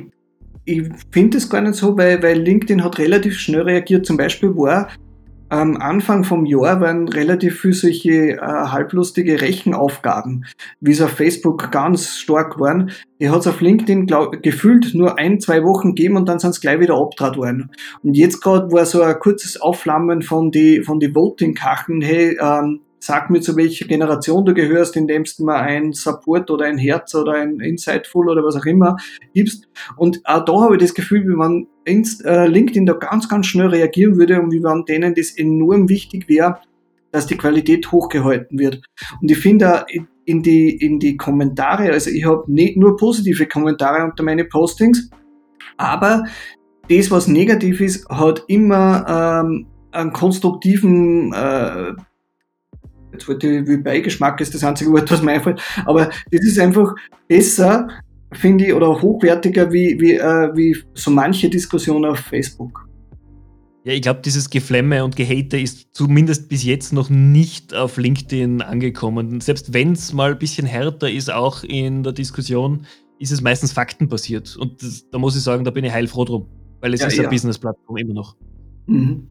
ich 0.65 0.89
finde 1.11 1.37
es 1.37 1.49
gar 1.49 1.61
nicht 1.61 1.75
so, 1.75 1.97
weil, 1.97 2.21
weil 2.21 2.39
LinkedIn 2.39 2.83
hat 2.83 2.97
relativ 2.97 3.39
schnell 3.39 3.61
reagiert. 3.61 4.05
Zum 4.05 4.17
Beispiel 4.17 4.55
war 4.55 4.89
am 5.53 5.77
Anfang 5.77 6.23
vom 6.23 6.45
Jahr 6.45 6.81
waren 6.81 7.07
relativ 7.07 7.61
viele 7.61 7.73
solche 7.73 8.11
äh, 8.11 8.39
halblustige 8.39 9.39
Rechenaufgaben, 9.39 10.45
wie 10.79 10.91
es 10.91 11.01
auf 11.01 11.11
Facebook 11.11 11.71
ganz 11.71 12.17
stark 12.17 12.59
waren. 12.59 12.89
Die 13.19 13.29
hat 13.29 13.41
es 13.41 13.47
auf 13.47 13.61
LinkedIn 13.61 14.07
glaub, 14.07 14.41
gefühlt 14.41 14.95
nur 14.95 15.19
ein, 15.19 15.39
zwei 15.39 15.63
Wochen 15.63 15.93
gegeben 15.93 16.17
und 16.17 16.27
dann 16.27 16.39
sind 16.39 16.49
es 16.51 16.61
gleich 16.61 16.79
wieder 16.79 16.95
abtrat 16.95 17.37
worden. 17.37 17.69
Und 18.01 18.17
jetzt 18.17 18.41
gerade 18.41 18.71
war 18.71 18.85
so 18.87 19.03
ein 19.03 19.19
kurzes 19.19 19.61
Aufflammen 19.61 20.23
von 20.23 20.49
die, 20.49 20.81
von 20.81 20.99
die 20.99 21.13
Voting-Kachen, 21.13 22.01
hey, 22.01 22.35
ähm, 22.41 22.79
sag 22.97 23.29
mir, 23.29 23.41
zu 23.41 23.55
welcher 23.55 23.85
Generation 23.85 24.45
du 24.45 24.55
gehörst, 24.55 24.95
indem 24.95 25.23
du 25.23 25.43
mal 25.43 25.59
ein 25.59 25.93
Support 25.93 26.49
oder 26.49 26.65
ein 26.65 26.79
Herz 26.79 27.13
oder 27.13 27.33
ein 27.33 27.59
Insightful 27.59 28.27
oder 28.29 28.43
was 28.43 28.55
auch 28.55 28.65
immer 28.65 28.97
gibst. 29.33 29.67
Und 29.97 30.21
auch 30.23 30.45
da 30.45 30.61
habe 30.61 30.77
ich 30.77 30.81
das 30.81 30.95
Gefühl, 30.95 31.23
wie 31.27 31.35
man 31.35 31.67
Inst 31.85 32.23
äh, 32.25 32.47
LinkedIn 32.47 32.85
da 32.85 32.93
ganz, 32.93 33.27
ganz 33.27 33.47
schnell 33.47 33.67
reagieren 33.67 34.17
würde 34.17 34.41
und 34.41 34.51
wie 34.51 34.59
man 34.59 34.85
denen 34.85 35.13
das 35.15 35.37
enorm 35.37 35.89
wichtig 35.89 36.27
wäre, 36.29 36.59
dass 37.11 37.27
die 37.27 37.37
Qualität 37.37 37.91
hochgehalten 37.91 38.57
wird. 38.57 38.81
Und 39.21 39.29
ich 39.29 39.37
finde 39.37 39.85
in 40.25 40.41
die, 40.41 40.69
in 40.69 40.99
die 40.99 41.17
Kommentare, 41.17 41.91
also 41.91 42.09
ich 42.09 42.25
habe 42.25 42.51
nicht 42.51 42.77
nur 42.77 42.97
positive 42.97 43.45
Kommentare 43.45 44.03
unter 44.03 44.23
meine 44.23 44.45
Postings, 44.45 45.09
aber 45.77 46.23
das, 46.89 47.11
was 47.11 47.27
negativ 47.27 47.81
ist, 47.81 48.07
hat 48.09 48.43
immer 48.47 49.43
ähm, 49.43 49.67
einen 49.91 50.11
konstruktiven 50.11 51.33
äh, 51.33 51.93
jetzt 53.13 53.27
wollte 53.27 53.47
ich, 53.47 53.67
wie 53.67 53.77
Beigeschmack 53.77 54.41
ist 54.41 54.53
das 54.53 54.63
einzige 54.63 54.91
Wort, 54.91 55.09
was 55.11 55.21
mir 55.21 55.33
einfällt, 55.33 55.61
aber 55.85 56.09
das 56.31 56.43
ist 56.43 56.59
einfach 56.59 56.95
besser, 57.27 57.87
finde 58.37 58.65
ich, 58.65 58.73
oder 58.73 59.01
hochwertiger 59.01 59.71
wie, 59.71 59.99
wie, 59.99 60.13
äh, 60.13 60.55
wie 60.55 60.77
so 60.93 61.11
manche 61.11 61.49
Diskussion 61.49 62.05
auf 62.05 62.19
Facebook. 62.19 62.87
Ja, 63.85 63.91
ich 63.91 64.01
glaube, 64.01 64.21
dieses 64.23 64.49
Geflemme 64.49 65.03
und 65.03 65.17
Gehate 65.17 65.59
ist 65.59 65.89
zumindest 65.93 66.47
bis 66.47 66.63
jetzt 66.63 66.93
noch 66.93 67.09
nicht 67.09 67.73
auf 67.73 67.97
LinkedIn 67.97 68.61
angekommen. 68.61 69.41
Selbst 69.41 69.73
wenn 69.73 69.91
es 69.91 70.13
mal 70.13 70.31
ein 70.31 70.39
bisschen 70.39 70.65
härter 70.65 71.11
ist, 71.11 71.31
auch 71.31 71.63
in 71.63 72.03
der 72.03 72.13
Diskussion, 72.13 72.85
ist 73.19 73.31
es 73.31 73.41
meistens 73.41 73.73
faktenbasiert. 73.73 74.55
Und 74.55 74.81
das, 74.81 75.09
da 75.09 75.17
muss 75.17 75.35
ich 75.35 75.43
sagen, 75.43 75.65
da 75.65 75.71
bin 75.71 75.83
ich 75.83 75.91
heilfroh 75.91 76.23
drum, 76.23 76.47
weil 76.79 76.93
es 76.93 77.01
ja, 77.01 77.07
ist 77.07 77.17
ja. 77.17 77.23
eine 77.23 77.29
Business-Plattform 77.29 77.97
immer 77.97 78.13
noch. 78.13 78.37
Mhm. 78.87 79.29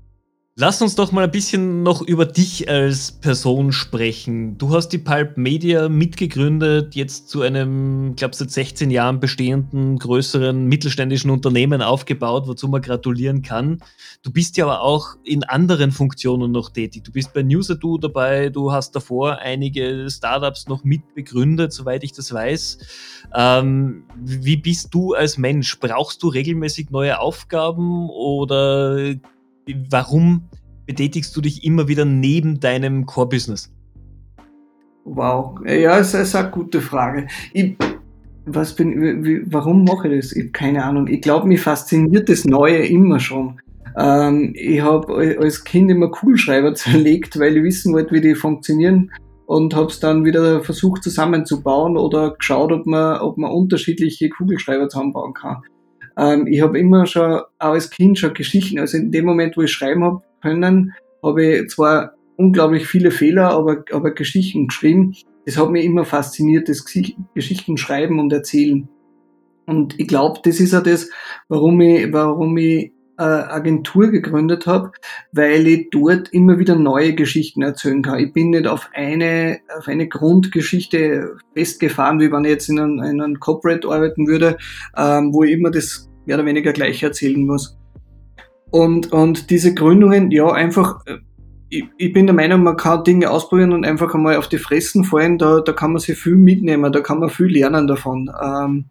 Lass 0.55 0.83
uns 0.83 0.95
doch 0.95 1.13
mal 1.13 1.25
ein 1.25 1.31
bisschen 1.31 1.83
noch 1.83 2.03
über 2.03 2.27
dich 2.27 2.69
als 2.69 3.11
Person 3.11 3.73
sprechen. 3.73 4.59
Du 4.59 4.75
hast 4.75 4.91
die 4.91 4.99
Pulp 4.99 5.39
Media 5.39 5.89
mitgegründet, 5.89 6.95
jetzt 6.95 7.31
zu 7.31 7.41
einem, 7.41 8.17
glaube 8.17 8.37
seit 8.37 8.51
16 8.51 8.91
Jahren 8.91 9.19
bestehenden 9.19 9.99
größeren 9.99 10.67
mittelständischen 10.67 11.31
Unternehmen 11.31 11.81
aufgebaut, 11.81 12.47
wozu 12.49 12.69
man 12.69 12.83
gratulieren 12.83 13.41
kann. 13.41 13.79
Du 14.23 14.31
bist 14.31 14.59
ja 14.59 14.67
aber 14.67 14.83
auch 14.83 15.17
in 15.25 15.43
anderen 15.43 15.91
Funktionen 15.91 16.53
noch 16.53 16.69
tätig. 16.69 17.05
Du 17.05 17.13
bist 17.13 17.33
bei 17.33 17.43
Newsado 17.43 17.97
dabei, 17.97 18.51
du 18.51 18.73
hast 18.73 18.95
davor 18.95 19.39
einige 19.39 20.11
Startups 20.11 20.69
noch 20.69 20.85
mitbegründet, 20.85 21.73
soweit 21.73 22.05
ich 22.05 22.13
das 22.13 22.31
weiß. 22.31 22.77
Ähm, 23.35 24.05
wie 24.23 24.59
bist 24.59 24.93
du 24.93 25.15
als 25.15 25.39
Mensch? 25.39 25.81
Brauchst 25.81 26.23
du 26.23 26.29
regelmäßig 26.29 26.91
neue 26.91 27.21
Aufgaben 27.21 28.11
oder 28.11 29.15
warum 29.91 30.49
betätigst 30.87 31.37
du 31.37 31.41
dich 31.41 31.65
immer 31.65 31.89
wieder 31.89 32.05
neben 32.05 32.61
deinem 32.61 33.07
Core-Business? 33.07 33.73
Wow, 35.05 35.61
ja, 35.67 35.99
es 35.99 36.15
ist 36.15 36.35
eine 36.37 36.51
gute 36.51 36.81
Frage. 36.81 37.27
Ich, 37.53 37.77
was 38.47 38.75
bin, 38.75 39.45
warum 39.51 39.85
mache 39.85 40.09
ich 40.09 40.21
das? 40.21 40.33
Ich 40.33 40.45
habe 40.45 40.53
keine 40.53 40.85
Ahnung. 40.85 41.09
Ich 41.09 41.21
glaube, 41.21 41.49
mich 41.49 41.61
fasziniert 41.61 42.29
das 42.29 42.45
Neue 42.45 42.87
immer 42.87 43.19
schon. 43.19 43.61
Ähm, 43.97 44.53
ich 44.55 44.81
habe 44.81 45.37
als 45.41 45.65
Kind 45.65 45.91
immer 45.91 46.11
Kugelschreiber 46.11 46.75
zerlegt, 46.77 47.39
weil 47.39 47.57
ich 47.57 47.63
wissen 47.63 47.93
wollte, 47.93 48.15
wie 48.15 48.21
die 48.21 48.35
funktionieren 48.35 49.11
und 49.47 49.75
habe 49.75 49.87
es 49.87 50.01
dann 50.01 50.25
wieder 50.25 50.63
versucht 50.63 51.03
zusammenzubauen 51.03 51.97
oder 51.97 52.35
geschaut, 52.35 52.73
ob 52.73 52.87
man, 52.87 53.21
ob 53.21 53.37
man 53.39 53.51
unterschiedliche 53.51 54.31
Kugelschreiber 54.31 54.89
zusammenbauen 54.89 55.35
kann. 55.35 55.63
Ähm, 56.17 56.47
ich 56.47 56.61
habe 56.63 56.79
immer 56.79 57.07
schon, 57.07 57.41
auch 57.59 57.73
als 57.73 57.91
Kind 57.91 58.19
schon 58.19 58.35
Geschichten, 58.35 58.79
also 58.79 58.97
in 58.97 59.11
dem 59.11 59.25
Moment, 59.25 59.57
wo 59.57 59.63
ich 59.63 59.73
schreiben 59.73 60.05
habe 60.05 60.23
können, 60.43 60.93
habe 61.23 61.45
ich 61.45 61.69
zwar 61.69 62.15
unglaublich 62.37 62.87
viele 62.87 63.11
Fehler, 63.11 63.51
aber, 63.51 63.85
aber 63.93 64.11
Geschichten 64.13 64.69
geschrieben. 64.69 65.15
Das 65.47 65.57
hat 65.57 65.71
mich 65.71 65.85
immer 65.85 66.05
fasziniert, 66.05 66.69
das 66.69 66.85
Geschichten 66.85 67.77
schreiben 67.77 68.19
und 68.19 68.33
erzählen. 68.33 68.89
Und 69.67 69.99
ich 69.99 70.09
glaube, 70.09 70.41
das 70.43 70.61
ist 70.61 70.75
auch 70.75 70.83
das, 70.83 71.09
warum 71.49 71.81
ich, 71.81 72.13
warum 72.13 72.57
ich 72.57 72.93
Agentur 73.23 74.09
gegründet 74.09 74.67
habe, 74.67 74.93
weil 75.33 75.67
ich 75.67 75.91
dort 75.91 76.29
immer 76.33 76.59
wieder 76.59 76.75
neue 76.75 77.15
Geschichten 77.15 77.63
erzählen 77.63 78.03
kann. 78.03 78.19
Ich 78.19 78.33
bin 78.33 78.51
nicht 78.51 78.67
auf 78.67 78.89
eine, 78.93 79.61
auf 79.77 79.89
eine 79.89 80.09
Grundgeschichte 80.09 81.37
festgefahren, 81.55 82.21
wie 82.21 82.33
wenn 82.33 82.45
ich 82.45 82.51
jetzt 82.51 82.69
in 82.69 82.79
einem, 82.79 82.99
in 83.03 83.21
einem 83.21 83.41
Corporate 83.41 83.89
arbeiten 83.89 84.27
würde, 84.27 84.59
ähm, 84.97 85.33
wo 85.33 85.45
ich 85.45 85.53
immer 85.53 85.71
das 85.71 86.11
mehr 86.27 86.37
oder 86.37 86.47
weniger 86.47 86.73
gleich 86.73 87.03
erzählen 87.03 87.45
muss. 87.45 87.79
Und, 88.71 89.13
und 89.13 89.51
diese 89.51 89.75
Gründungen, 89.75 90.31
ja, 90.31 90.51
einfach, 90.51 91.05
äh, 91.07 91.19
ich, 91.69 91.85
ich 91.99 92.13
bin 92.13 92.27
der 92.27 92.35
Meinung, 92.35 92.63
man 92.63 92.77
kann 92.77 93.05
Dinge 93.05 93.31
ausprobieren 93.31 93.73
und 93.73 93.85
einfach 93.85 94.15
einmal 94.15 94.37
auf 94.37 94.49
die 94.49 94.59
Fressen 94.59 95.05
fallen, 95.05 95.39
da, 95.39 95.61
da 95.61 95.73
kann 95.73 95.93
man 95.93 96.01
sich 96.01 96.19
viel 96.19 96.37
mitnehmen, 96.37 96.93
da 96.93 97.01
kann 97.01 97.19
man 97.19 97.31
viel 97.31 97.47
lernen 97.47 97.87
davon. 97.87 98.31
Ähm, 98.43 98.87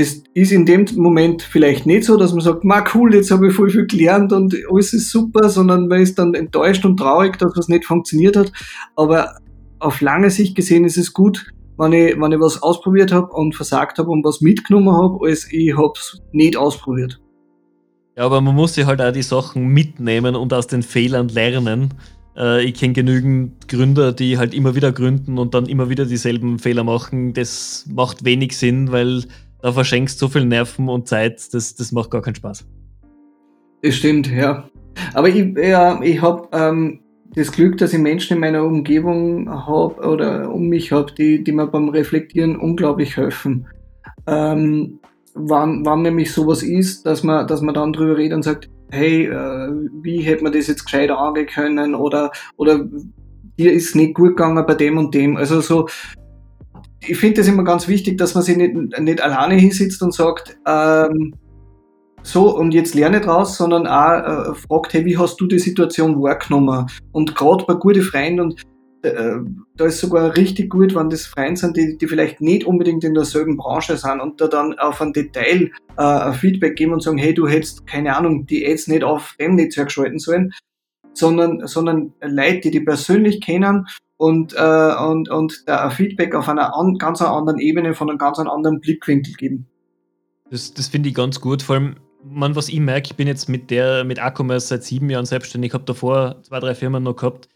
das 0.00 0.22
ist 0.32 0.50
in 0.50 0.64
dem 0.64 0.86
Moment 0.96 1.42
vielleicht 1.42 1.84
nicht 1.84 2.04
so, 2.04 2.16
dass 2.16 2.32
man 2.32 2.40
sagt, 2.40 2.64
ma 2.64 2.82
cool, 2.94 3.14
jetzt 3.14 3.30
habe 3.30 3.48
ich 3.48 3.54
voll 3.54 3.68
viel 3.68 3.86
gelernt 3.86 4.32
und 4.32 4.56
alles 4.70 4.94
ist 4.94 5.10
super, 5.10 5.50
sondern 5.50 5.88
man 5.88 6.00
ist 6.00 6.18
dann 6.18 6.32
enttäuscht 6.34 6.86
und 6.86 6.96
traurig, 6.96 7.36
dass 7.38 7.52
was 7.54 7.68
nicht 7.68 7.84
funktioniert 7.84 8.34
hat. 8.34 8.50
Aber 8.96 9.36
auf 9.78 10.00
lange 10.00 10.30
Sicht 10.30 10.56
gesehen 10.56 10.84
ist 10.84 10.96
es 10.96 11.12
gut, 11.12 11.52
wenn 11.76 11.92
ich, 11.92 12.18
wenn 12.18 12.32
ich 12.32 12.40
was 12.40 12.62
ausprobiert 12.62 13.12
habe 13.12 13.28
und 13.32 13.54
versagt 13.54 13.98
habe 13.98 14.10
und 14.10 14.24
was 14.24 14.40
mitgenommen 14.40 14.96
habe, 14.96 15.18
als 15.26 15.46
ich 15.52 15.76
habe 15.76 15.92
es 15.94 16.18
nicht 16.32 16.56
ausprobiert. 16.56 17.20
Ja, 18.16 18.24
aber 18.24 18.40
man 18.40 18.54
muss 18.54 18.74
sich 18.74 18.86
halt 18.86 19.02
auch 19.02 19.12
die 19.12 19.22
Sachen 19.22 19.66
mitnehmen 19.66 20.34
und 20.34 20.54
aus 20.54 20.66
den 20.66 20.82
Fehlern 20.82 21.28
lernen. 21.28 21.92
Äh, 22.36 22.64
ich 22.64 22.74
kenne 22.74 22.94
genügend 22.94 23.68
Gründer, 23.68 24.12
die 24.12 24.38
halt 24.38 24.54
immer 24.54 24.74
wieder 24.74 24.92
gründen 24.92 25.38
und 25.38 25.52
dann 25.52 25.66
immer 25.66 25.90
wieder 25.90 26.06
dieselben 26.06 26.58
Fehler 26.58 26.84
machen. 26.84 27.34
Das 27.34 27.86
macht 27.94 28.24
wenig 28.24 28.56
Sinn, 28.56 28.92
weil 28.92 29.24
da 29.62 29.72
verschenkst 29.72 30.18
so 30.18 30.28
viel 30.28 30.44
Nerven 30.44 30.88
und 30.88 31.08
Zeit, 31.08 31.52
das, 31.52 31.74
das 31.74 31.92
macht 31.92 32.10
gar 32.10 32.22
keinen 32.22 32.34
Spaß. 32.34 32.66
Das 33.82 33.94
stimmt, 33.94 34.30
ja. 34.30 34.68
Aber 35.14 35.28
ich, 35.28 35.56
ja, 35.56 36.00
ich 36.02 36.20
habe 36.20 36.48
ähm, 36.52 37.00
das 37.34 37.52
Glück, 37.52 37.78
dass 37.78 37.92
ich 37.92 37.98
Menschen 37.98 38.34
in 38.34 38.40
meiner 38.40 38.64
Umgebung 38.64 39.48
habe 39.48 40.00
oder 40.06 40.52
um 40.52 40.68
mich 40.68 40.92
habe, 40.92 41.12
die, 41.12 41.42
die 41.42 41.52
mir 41.52 41.66
beim 41.66 41.88
Reflektieren 41.88 42.56
unglaublich 42.56 43.16
helfen. 43.16 43.66
Ähm, 44.26 45.00
wann, 45.34 45.84
wann 45.84 46.02
nämlich 46.02 46.32
sowas 46.32 46.62
ist, 46.62 47.06
dass 47.06 47.22
man, 47.22 47.46
dass 47.46 47.62
man 47.62 47.74
dann 47.74 47.92
drüber 47.92 48.16
redet 48.16 48.36
und 48.36 48.42
sagt, 48.42 48.68
hey, 48.90 49.26
äh, 49.26 49.70
wie 50.02 50.20
hätte 50.20 50.42
man 50.42 50.52
das 50.52 50.66
jetzt 50.66 50.84
gescheit 50.84 51.10
angehen 51.10 51.46
können 51.46 51.94
oder, 51.94 52.32
oder 52.56 52.84
dir 53.58 53.72
ist 53.72 53.94
nicht 53.94 54.14
gut 54.14 54.30
gegangen 54.30 54.64
bei 54.66 54.74
dem 54.74 54.98
und 54.98 55.14
dem. 55.14 55.36
Also 55.36 55.60
so, 55.60 55.88
ich 57.06 57.18
finde 57.18 57.40
das 57.40 57.48
immer 57.48 57.64
ganz 57.64 57.88
wichtig, 57.88 58.18
dass 58.18 58.34
man 58.34 58.44
sich 58.44 58.56
nicht, 58.56 58.74
nicht 58.98 59.20
alleine 59.22 59.54
hinsitzt 59.54 60.02
und 60.02 60.12
sagt, 60.12 60.58
ähm, 60.66 61.34
so 62.22 62.54
und 62.54 62.74
jetzt 62.74 62.94
lerne 62.94 63.20
draus, 63.20 63.56
sondern 63.56 63.86
auch 63.86 64.50
äh, 64.50 64.54
fragt, 64.54 64.92
hey, 64.92 65.04
wie 65.04 65.16
hast 65.16 65.40
du 65.40 65.46
die 65.46 65.58
Situation 65.58 66.22
wahrgenommen? 66.22 66.86
Und 67.12 67.34
gerade 67.34 67.64
bei 67.64 67.74
guten 67.74 68.02
Freunden 68.02 68.40
und 68.40 68.62
äh, 69.02 69.36
da 69.76 69.86
ist 69.86 70.00
sogar 70.00 70.36
richtig 70.36 70.68
gut, 70.68 70.94
wenn 70.94 71.08
das 71.08 71.24
Freunde 71.24 71.58
sind, 71.58 71.76
die, 71.76 71.96
die 71.96 72.06
vielleicht 72.06 72.42
nicht 72.42 72.66
unbedingt 72.66 73.02
in 73.04 73.14
derselben 73.14 73.56
Branche 73.56 73.96
sind 73.96 74.20
und 74.20 74.40
da 74.40 74.48
dann 74.48 74.78
auf 74.78 75.00
ein 75.00 75.14
Detail 75.14 75.70
äh, 75.96 76.02
ein 76.02 76.34
Feedback 76.34 76.76
geben 76.76 76.92
und 76.92 77.02
sagen, 77.02 77.16
hey, 77.16 77.32
du 77.32 77.48
hättest, 77.48 77.86
keine 77.86 78.14
Ahnung, 78.14 78.44
die 78.44 78.66
Ads 78.66 78.88
nicht 78.88 79.02
auf 79.02 79.36
dem 79.40 79.54
Netzwerk 79.54 79.90
schalten 79.90 80.18
sollen, 80.18 80.52
sondern, 81.14 81.66
sondern 81.66 82.12
Leute, 82.20 82.60
die 82.60 82.70
die 82.72 82.80
persönlich 82.80 83.40
kennen 83.40 83.86
und, 84.20 84.52
äh, 84.54 84.94
und, 84.96 85.30
und 85.30 85.62
da 85.66 85.88
Feedback 85.88 86.34
auf 86.34 86.46
einer 86.46 86.76
an, 86.76 86.98
ganz 86.98 87.22
anderen 87.22 87.58
Ebene 87.58 87.94
von 87.94 88.10
einem 88.10 88.18
ganz 88.18 88.38
anderen 88.38 88.78
Blickwinkel 88.78 89.32
geben. 89.32 89.66
Das, 90.50 90.74
das 90.74 90.88
finde 90.88 91.08
ich 91.08 91.14
ganz 91.14 91.40
gut. 91.40 91.62
Vor 91.62 91.76
allem, 91.76 91.96
man, 92.22 92.54
was 92.54 92.68
ich 92.68 92.80
merke, 92.80 93.12
ich 93.12 93.16
bin 93.16 93.26
jetzt 93.26 93.48
mit 93.48 93.70
der 93.70 94.04
mit 94.04 94.22
Acommerce 94.22 94.68
seit 94.68 94.84
sieben 94.84 95.08
Jahren 95.08 95.24
selbstständig, 95.24 95.72
habe 95.72 95.84
davor 95.84 96.42
zwei, 96.42 96.60
drei 96.60 96.74
Firmen 96.74 97.02
noch 97.02 97.16
gehabt. 97.16 97.48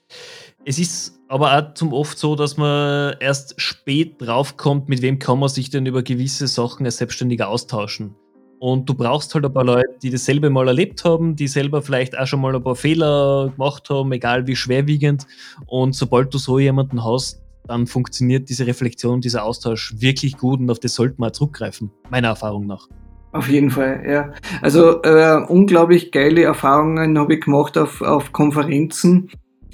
Es 0.65 0.79
ist 0.79 1.21
aber 1.29 1.55
auch 1.55 1.75
zum 1.75 1.93
oft 1.93 2.17
so, 2.17 2.35
dass 2.35 2.57
man 2.57 3.15
erst 3.21 3.61
spät 3.61 4.23
draufkommt, 4.23 4.89
mit 4.89 5.03
wem 5.03 5.19
kann 5.19 5.39
man 5.39 5.51
sich 5.51 5.69
denn 5.69 5.85
über 5.85 6.03
gewisse 6.03 6.47
Sachen 6.47 6.87
als 6.87 6.97
Selbstständiger 6.97 7.49
austauschen. 7.49 8.17
Und 8.65 8.89
du 8.89 8.95
brauchst 8.95 9.35
halt 9.35 9.45
ein 9.45 9.53
paar 9.53 9.67
Leute, 9.67 9.91
die 10.03 10.09
dasselbe 10.09 10.49
mal 10.49 10.67
erlebt 10.67 11.05
haben, 11.05 11.37
die 11.37 11.49
selber 11.49 11.83
vielleicht 11.83 12.17
auch 12.17 12.27
schon 12.27 12.41
mal 12.41 12.57
ein 12.57 12.63
paar 12.63 12.77
Fehler 12.77 13.51
gemacht 13.55 13.91
haben, 13.91 14.11
egal 14.13 14.47
wie 14.47 14.57
schwerwiegend. 14.57 15.27
Und 15.67 15.95
sobald 15.95 16.33
du 16.33 16.39
so 16.39 16.59
jemanden 16.59 17.05
hast, 17.05 17.43
dann 17.69 17.87
funktioniert 17.87 18.49
diese 18.49 18.67
Reflexion, 18.67 19.21
dieser 19.21 19.45
Austausch 19.45 19.93
wirklich 19.99 20.39
gut 20.39 20.61
und 20.61 20.71
auf 20.71 20.79
das 20.79 20.95
sollte 20.95 21.17
man 21.19 21.35
zurückgreifen, 21.35 21.91
meiner 22.09 22.29
Erfahrung 22.29 22.67
nach. 22.67 22.89
Auf 23.33 23.51
jeden 23.51 23.69
Fall, 23.69 24.03
ja. 24.09 24.33
Also 24.63 25.03
äh, 25.03 25.45
unglaublich 25.47 26.11
geile 26.11 26.45
Erfahrungen 26.45 27.19
habe 27.19 27.35
ich 27.35 27.43
gemacht 27.43 27.77
auf, 27.77 28.01
auf 28.01 28.33
Konferenzen, 28.33 29.29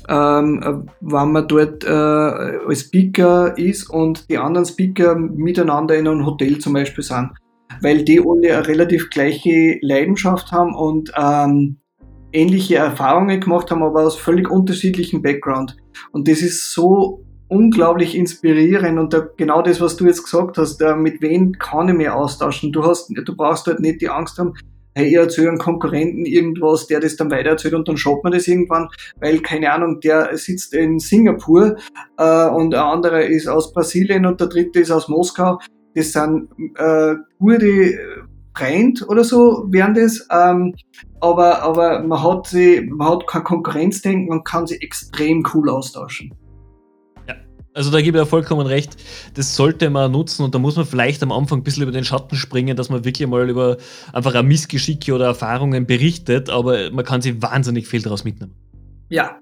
ähm, 0.09 0.88
wenn 1.00 1.31
man 1.31 1.46
dort 1.46 1.85
äh, 1.85 1.88
als 1.90 2.81
Speaker 2.81 3.57
ist 3.57 3.88
und 3.88 4.29
die 4.29 4.38
anderen 4.38 4.66
Speaker 4.66 5.14
miteinander 5.14 5.96
in 5.96 6.09
einem 6.09 6.26
Hotel 6.26 6.59
zum 6.59 6.72
Beispiel 6.72 7.05
sind 7.05 7.31
weil 7.80 8.04
die 8.04 8.20
alle 8.20 8.56
eine 8.56 8.68
relativ 8.68 9.11
gleiche 9.11 9.78
Leidenschaft 9.83 10.52
haben 10.52 10.74
und 10.74 11.12
ähm, 11.16 11.78
ähnliche 12.33 12.76
Erfahrungen 12.76 13.40
gemacht 13.40 13.70
haben, 13.70 13.83
aber 13.83 14.04
aus 14.04 14.16
völlig 14.16 14.50
unterschiedlichen 14.50 15.22
Background. 15.22 15.76
Und 16.12 16.28
das 16.28 16.42
ist 16.42 16.72
so 16.72 17.24
unglaublich 17.48 18.14
inspirierend 18.14 18.98
und 18.98 19.12
da, 19.12 19.26
genau 19.37 19.61
das, 19.61 19.80
was 19.80 19.96
du 19.96 20.06
jetzt 20.06 20.22
gesagt 20.22 20.56
hast, 20.56 20.80
äh, 20.80 20.94
mit 20.94 21.20
wem 21.20 21.52
kann 21.52 21.88
ich 21.88 21.94
mich 21.94 22.09
austauschen? 22.09 22.72
Du 22.72 22.85
hast, 22.85 23.11
du 23.11 23.37
brauchst 23.37 23.66
halt 23.66 23.80
nicht 23.80 24.00
die 24.00 24.09
Angst 24.09 24.38
haben, 24.38 24.54
hey, 24.94 25.09
ich 25.09 25.14
erzähle 25.14 25.48
einem 25.48 25.59
Konkurrenten 25.59 26.26
irgendwas, 26.26 26.87
der 26.87 27.00
das 27.00 27.16
dann 27.16 27.30
weitererzählt 27.30 27.74
und 27.74 27.88
dann 27.88 27.96
schaut 27.96 28.22
man 28.22 28.33
das 28.33 28.46
irgendwann, 28.46 28.88
weil, 29.20 29.40
keine 29.40 29.72
Ahnung, 29.72 30.00
der 30.00 30.37
sitzt 30.37 30.74
in 30.74 31.00
Singapur 31.00 31.76
äh, 32.18 32.48
und 32.48 32.70
der 32.70 32.85
andere 32.85 33.24
ist 33.24 33.48
aus 33.48 33.72
Brasilien 33.72 34.26
und 34.26 34.40
der 34.40 34.48
dritte 34.48 34.80
ist 34.80 34.90
aus 34.92 35.09
Moskau 35.09 35.59
das 35.94 36.12
sind 36.12 36.48
äh, 36.76 37.14
gute 37.38 37.98
Freund 38.61 39.09
oder 39.09 39.24
so 39.24 39.64
wären 39.68 39.94
das, 39.94 40.26
ähm, 40.31 40.74
aber, 41.20 41.62
aber 41.62 42.03
man 42.03 42.22
hat 42.22 42.48
sie, 42.48 42.83
man 42.90 43.09
hat 43.09 43.26
kein 43.26 43.44
Konkurrenzdenken 43.44 44.31
und 44.31 44.44
kann 44.44 44.66
sie 44.66 44.76
extrem 44.83 45.44
cool 45.55 45.70
austauschen. 45.70 46.35
Ja, 47.26 47.37
also 47.74 47.90
da 47.90 48.00
gebe 48.00 48.18
ich 48.18 48.22
ja 48.22 48.26
vollkommen 48.26 48.66
recht. 48.66 48.96
Das 49.35 49.57
sollte 49.57 49.88
man 49.88 50.12
nutzen 50.12 50.44
und 50.44 50.55
da 50.55 50.59
muss 50.59 50.76
man 50.76 50.85
vielleicht 50.85 51.22
am 51.22 51.33
Anfang 51.33 51.61
ein 51.61 51.62
bisschen 51.62 51.85
über 51.85 51.92
den 51.92 52.05
Schatten 52.05 52.37
springen, 52.37 52.76
dass 52.76 52.90
man 52.90 53.05
wirklich 53.05 53.26
mal 53.29 53.48
über 53.48 53.79
einfach 54.12 54.35
ein 54.35 54.46
Missgeschicke 54.46 55.14
oder 55.14 55.26
Erfahrungen 55.26 55.87
berichtet, 55.87 56.50
aber 56.50 56.90
man 56.90 57.05
kann 57.05 57.22
sich 57.22 57.40
wahnsinnig 57.40 57.87
viel 57.87 58.03
daraus 58.03 58.24
mitnehmen. 58.24 58.55
Ja, 59.09 59.24
ja. 59.24 59.40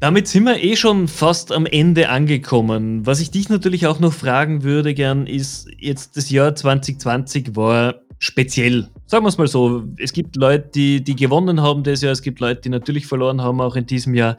Damit 0.00 0.26
sind 0.28 0.44
wir 0.44 0.62
eh 0.62 0.76
schon 0.76 1.08
fast 1.08 1.52
am 1.52 1.66
Ende 1.66 2.08
angekommen. 2.08 3.06
Was 3.06 3.20
ich 3.20 3.30
dich 3.30 3.48
natürlich 3.48 3.86
auch 3.86 4.00
noch 4.00 4.12
fragen 4.12 4.62
würde 4.62 4.92
gern 4.92 5.26
ist, 5.26 5.68
jetzt 5.78 6.16
das 6.16 6.30
Jahr 6.30 6.54
2020 6.54 7.54
war 7.54 8.00
speziell. 8.18 8.88
Sagen 9.06 9.24
wir 9.24 9.28
es 9.28 9.38
mal 9.38 9.46
so. 9.46 9.84
Es 9.98 10.12
gibt 10.12 10.36
Leute, 10.36 10.68
die, 10.74 11.04
die 11.04 11.14
gewonnen 11.14 11.60
haben 11.60 11.84
das 11.84 12.00
Jahr, 12.00 12.12
es 12.12 12.22
gibt 12.22 12.40
Leute, 12.40 12.62
die 12.62 12.68
natürlich 12.70 13.06
verloren 13.06 13.42
haben, 13.42 13.60
auch 13.60 13.76
in 13.76 13.86
diesem 13.86 14.14
Jahr. 14.14 14.36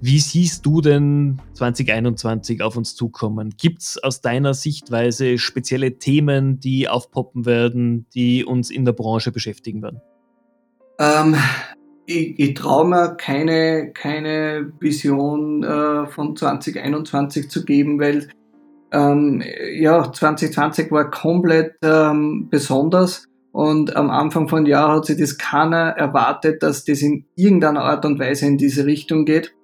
Wie 0.00 0.18
siehst 0.18 0.66
du 0.66 0.80
denn 0.80 1.40
2021 1.54 2.62
auf 2.62 2.76
uns 2.76 2.94
zukommen? 2.94 3.54
Gibt 3.56 3.82
es 3.82 4.02
aus 4.02 4.20
deiner 4.20 4.54
Sichtweise 4.54 5.38
spezielle 5.38 5.98
Themen, 5.98 6.60
die 6.60 6.88
aufpoppen 6.88 7.46
werden, 7.46 8.06
die 8.14 8.44
uns 8.44 8.70
in 8.70 8.84
der 8.84 8.92
Branche 8.92 9.32
beschäftigen 9.32 9.82
werden? 9.82 10.00
Ähm, 10.98 11.36
ich, 12.08 12.38
ich 12.38 12.54
traue 12.54 12.88
mir 12.88 13.16
keine, 13.16 13.92
keine 13.92 14.72
Vision 14.80 15.62
äh, 15.62 16.06
von 16.06 16.34
2021 16.34 17.50
zu 17.50 17.64
geben, 17.66 18.00
weil 18.00 18.28
ähm, 18.92 19.42
ja, 19.74 20.10
2020 20.10 20.90
war 20.90 21.10
komplett 21.10 21.74
ähm, 21.82 22.48
besonders 22.50 23.26
und 23.52 23.94
am 23.94 24.08
Anfang 24.08 24.48
von 24.48 24.64
Jahr 24.64 24.96
hat 24.96 25.04
sich 25.04 25.18
das 25.18 25.36
keiner 25.36 25.90
erwartet, 25.90 26.62
dass 26.62 26.84
das 26.84 27.02
in 27.02 27.26
irgendeiner 27.36 27.82
Art 27.82 28.06
und 28.06 28.18
Weise 28.18 28.46
in 28.46 28.56
diese 28.56 28.86
Richtung 28.86 29.26
geht. 29.26 29.54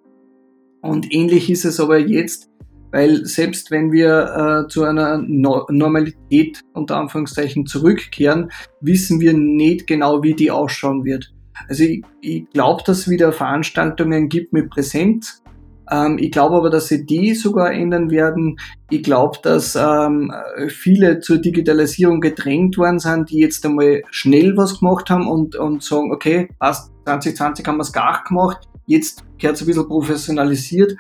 Und 0.82 1.10
ähnlich 1.14 1.48
ist 1.48 1.64
es 1.64 1.80
aber 1.80 1.98
jetzt, 1.98 2.50
weil 2.92 3.24
selbst 3.24 3.70
wenn 3.70 3.90
wir 3.90 4.66
äh, 4.66 4.68
zu 4.68 4.84
einer 4.84 5.16
no 5.16 5.64
Normalität 5.70 6.60
unter 6.74 6.98
Anführungszeichen 6.98 7.64
zurückkehren, 7.64 8.50
wissen 8.82 9.20
wir 9.20 9.32
nicht 9.32 9.86
genau, 9.86 10.22
wie 10.22 10.34
die 10.34 10.50
ausschauen 10.50 11.06
wird. 11.06 11.33
Also 11.68 11.84
ich, 11.84 12.02
ich 12.20 12.48
glaube, 12.50 12.82
dass 12.84 13.00
es 13.00 13.08
wieder 13.08 13.32
Veranstaltungen 13.32 14.28
gibt 14.28 14.52
mit 14.52 14.70
Präsenz. 14.70 15.42
Ähm, 15.90 16.18
ich 16.18 16.30
glaube 16.30 16.56
aber, 16.56 16.70
dass 16.70 16.88
sie 16.88 17.04
die 17.04 17.34
sogar 17.34 17.72
ändern 17.72 18.10
werden. 18.10 18.56
Ich 18.90 19.02
glaube, 19.02 19.38
dass 19.42 19.76
ähm, 19.76 20.32
viele 20.68 21.20
zur 21.20 21.38
Digitalisierung 21.38 22.20
gedrängt 22.20 22.78
worden 22.78 22.98
sind, 22.98 23.30
die 23.30 23.38
jetzt 23.38 23.64
einmal 23.66 24.02
schnell 24.10 24.56
was 24.56 24.80
gemacht 24.80 25.10
haben 25.10 25.28
und, 25.28 25.56
und 25.56 25.82
sagen, 25.82 26.12
okay, 26.12 26.48
passt, 26.58 26.90
2020 27.04 27.66
haben 27.66 27.76
wir 27.76 27.82
es 27.82 27.92
gar 27.92 28.24
gemacht, 28.24 28.68
jetzt 28.86 29.24
gehört 29.38 29.56
es 29.56 29.62
ein 29.62 29.66
bisschen 29.66 29.88
professionalisiert. 29.88 30.96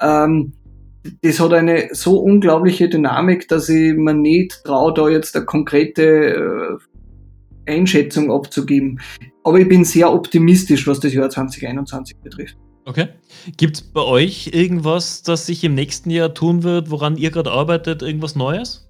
Ähm, 0.00 0.52
das 1.22 1.40
hat 1.40 1.52
eine 1.52 1.88
so 1.92 2.20
unglaubliche 2.20 2.88
Dynamik, 2.88 3.48
dass 3.48 3.68
ich 3.68 3.94
mir 3.94 4.14
nicht 4.14 4.62
traue, 4.64 4.94
da 4.94 5.08
jetzt 5.08 5.34
eine 5.36 5.44
konkrete 5.44 6.78
äh, 7.66 7.70
Einschätzung 7.70 8.30
abzugeben. 8.30 9.00
Aber 9.44 9.58
ich 9.58 9.68
bin 9.68 9.84
sehr 9.84 10.12
optimistisch, 10.12 10.86
was 10.86 11.00
das 11.00 11.12
Jahr 11.12 11.28
2021 11.28 12.16
betrifft. 12.18 12.56
Okay. 12.84 13.08
Gibt 13.56 13.76
es 13.76 13.82
bei 13.82 14.02
euch 14.02 14.50
irgendwas, 14.52 15.22
das 15.22 15.46
sich 15.46 15.62
im 15.64 15.74
nächsten 15.74 16.10
Jahr 16.10 16.34
tun 16.34 16.62
wird, 16.62 16.90
woran 16.90 17.16
ihr 17.16 17.30
gerade 17.30 17.50
arbeitet, 17.50 18.02
irgendwas 18.02 18.36
Neues? 18.36 18.88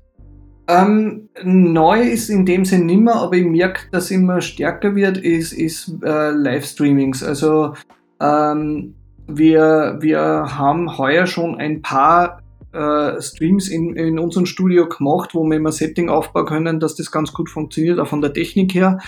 Ähm, 0.68 1.28
neu 1.42 2.00
ist 2.00 2.28
in 2.30 2.46
dem 2.46 2.64
Sinn 2.64 2.86
nimmer, 2.86 3.16
aber 3.16 3.36
ich 3.36 3.44
merke, 3.44 3.82
dass 3.90 4.10
immer 4.10 4.40
stärker 4.40 4.94
wird, 4.94 5.18
ist, 5.18 5.52
ist 5.52 5.92
äh, 6.02 6.30
Livestreamings. 6.30 7.22
Also 7.22 7.74
ähm, 8.20 8.94
wir, 9.26 9.98
wir 10.00 10.20
haben 10.20 10.96
heuer 10.96 11.26
schon 11.26 11.56
ein 11.56 11.82
paar 11.82 12.42
äh, 12.72 13.20
Streams 13.20 13.68
in, 13.68 13.96
in 13.96 14.18
unserem 14.18 14.46
Studio 14.46 14.88
gemacht, 14.88 15.34
wo 15.34 15.44
wir 15.44 15.56
immer 15.56 15.72
Setting 15.72 16.08
aufbauen 16.08 16.46
können, 16.46 16.80
dass 16.80 16.94
das 16.94 17.10
ganz 17.10 17.32
gut 17.32 17.50
funktioniert, 17.50 17.98
auch 17.98 18.08
von 18.08 18.20
der 18.20 18.32
Technik 18.32 18.74
her. 18.74 18.98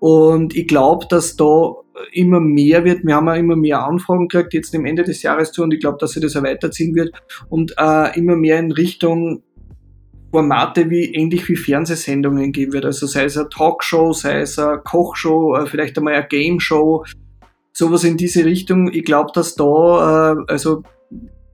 Und 0.00 0.56
ich 0.56 0.66
glaube, 0.66 1.06
dass 1.08 1.36
da 1.36 1.74
immer 2.12 2.40
mehr 2.40 2.84
wird. 2.84 3.04
Wir 3.04 3.14
haben 3.14 3.26
ja 3.26 3.34
immer 3.34 3.56
mehr 3.56 3.84
Anfragen 3.84 4.28
gekriegt, 4.28 4.54
jetzt 4.54 4.74
im 4.74 4.86
Ende 4.86 5.04
des 5.04 5.22
Jahres 5.22 5.52
zu, 5.52 5.62
und 5.62 5.72
ich 5.72 5.80
glaube, 5.80 5.98
dass 6.00 6.12
sich 6.12 6.22
das 6.22 6.36
auch 6.36 6.42
weiterziehen 6.42 6.94
wird 6.94 7.12
und 7.48 7.74
äh, 7.78 8.18
immer 8.18 8.34
mehr 8.34 8.58
in 8.58 8.72
Richtung 8.72 9.42
Formate 10.32 10.88
wie 10.90 11.12
ähnlich 11.12 11.48
wie 11.48 11.56
Fernsehsendungen 11.56 12.52
gehen 12.52 12.72
wird. 12.72 12.84
Also 12.84 13.06
sei 13.06 13.24
es 13.24 13.36
eine 13.36 13.48
Talkshow, 13.48 14.12
sei 14.12 14.40
es 14.40 14.58
eine 14.58 14.78
Kochshow, 14.78 15.56
äh, 15.56 15.66
vielleicht 15.66 15.98
einmal 15.98 16.14
eine 16.14 16.26
Game 16.28 16.60
Show, 16.60 17.04
sowas 17.72 18.04
in 18.04 18.16
diese 18.16 18.44
Richtung. 18.44 18.90
Ich 18.92 19.04
glaube, 19.04 19.32
dass 19.34 19.54
da, 19.54 20.32
äh, 20.32 20.36
also 20.48 20.82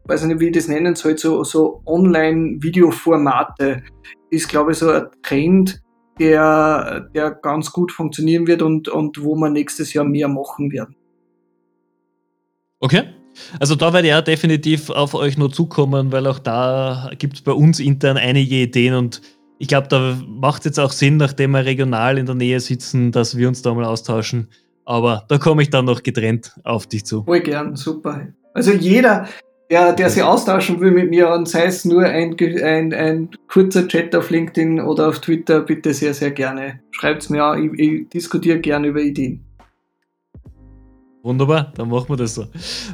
weiß 0.05 0.25
nicht, 0.25 0.41
wie 0.41 0.47
ich 0.47 0.53
das 0.53 0.69
nennen 0.69 0.95
soll, 0.95 1.19
so, 1.19 1.43
so 1.43 1.83
Online-Videoformate 1.85 3.83
ist, 4.31 4.49
glaube 4.49 4.73
ich, 4.73 4.79
so 4.79 4.91
ein 4.91 5.07
Trend, 5.23 5.83
der, 6.19 7.09
der 7.15 7.31
ganz 7.31 7.73
gut 7.73 7.93
funktionieren 7.93 8.47
wird 8.47 8.63
und, 8.63 8.89
und 8.89 9.23
wo 9.23 9.35
wir 9.37 9.51
nächstes 9.51 9.93
Jahr 9.93 10.05
mehr 10.05 10.29
machen 10.29 10.73
werden. 10.73 10.97
Okay. 12.81 13.05
Also 13.61 13.75
da 13.75 13.93
werde 13.93 14.09
ich 14.09 14.13
ja 14.13 14.23
definitiv 14.23 14.89
auf 14.91 15.15
euch 15.15 15.37
nur 15.37 15.53
zukommen, 15.53 16.11
weil 16.11 16.27
auch 16.27 16.39
da 16.39 17.11
gibt 17.19 17.35
es 17.35 17.43
bei 17.43 17.53
uns 17.53 17.81
intern 17.81 18.17
einige 18.17 18.57
Ideen 18.57 18.95
und 18.95 19.21
ich 19.59 19.69
glaube, 19.69 19.89
da 19.89 20.19
macht 20.27 20.61
es 20.61 20.67
jetzt 20.67 20.81
auch 20.81 20.93
Sinn, 20.93 21.17
nachdem 21.17 21.53
wir 21.53 21.65
regional 21.65 22.19
in 22.19 22.27
der 22.27 22.35
Nähe 22.35 22.61
sitzen, 22.61 23.13
dass 23.13 23.37
wir 23.37 23.49
uns 23.49 23.63
da 23.63 23.73
mal 23.73 23.85
austauschen. 23.85 24.49
Aber 24.85 25.25
da 25.29 25.39
komme 25.39 25.63
ich 25.63 25.71
dann 25.71 25.87
noch 25.87 26.03
getrennt 26.03 26.55
auf 26.63 26.87
dich 26.87 27.05
zu. 27.05 27.25
Voll 27.25 27.41
gern, 27.41 27.75
super. 27.75 28.29
Also 28.55 28.73
jeder, 28.73 29.29
der, 29.71 29.93
der 29.93 30.11
sich 30.11 30.23
austauschen 30.23 30.81
will 30.81 30.93
mit 30.93 31.11
mir 31.11 31.31
und 31.31 31.49
sei 31.49 31.65
es 31.65 31.85
nur 31.85 32.05
ein, 32.05 32.37
ein, 32.63 32.95
ein 32.95 33.31
kurzer 33.49 33.89
Chat 33.89 34.15
auf 34.15 34.31
LinkedIn 34.31 34.81
oder 34.81 35.09
auf 35.09 35.21
Twitter, 35.21 35.61
bitte 35.61 35.93
sehr, 35.93 36.15
sehr 36.15 36.31
gerne. 36.31 36.81
Schreibt 36.91 37.23
es 37.23 37.31
mir 37.31 37.45
auch, 37.45 37.57
ich, 37.57 37.73
ich 37.79 38.09
diskutiere 38.09 38.59
gerne 38.59 38.89
über 38.89 39.01
Ideen. 39.01 39.46
Wunderbar, 41.27 41.73
dann 41.75 41.89
machen 41.89 42.09
wir 42.09 42.17
das 42.17 42.37
so. 42.37 42.45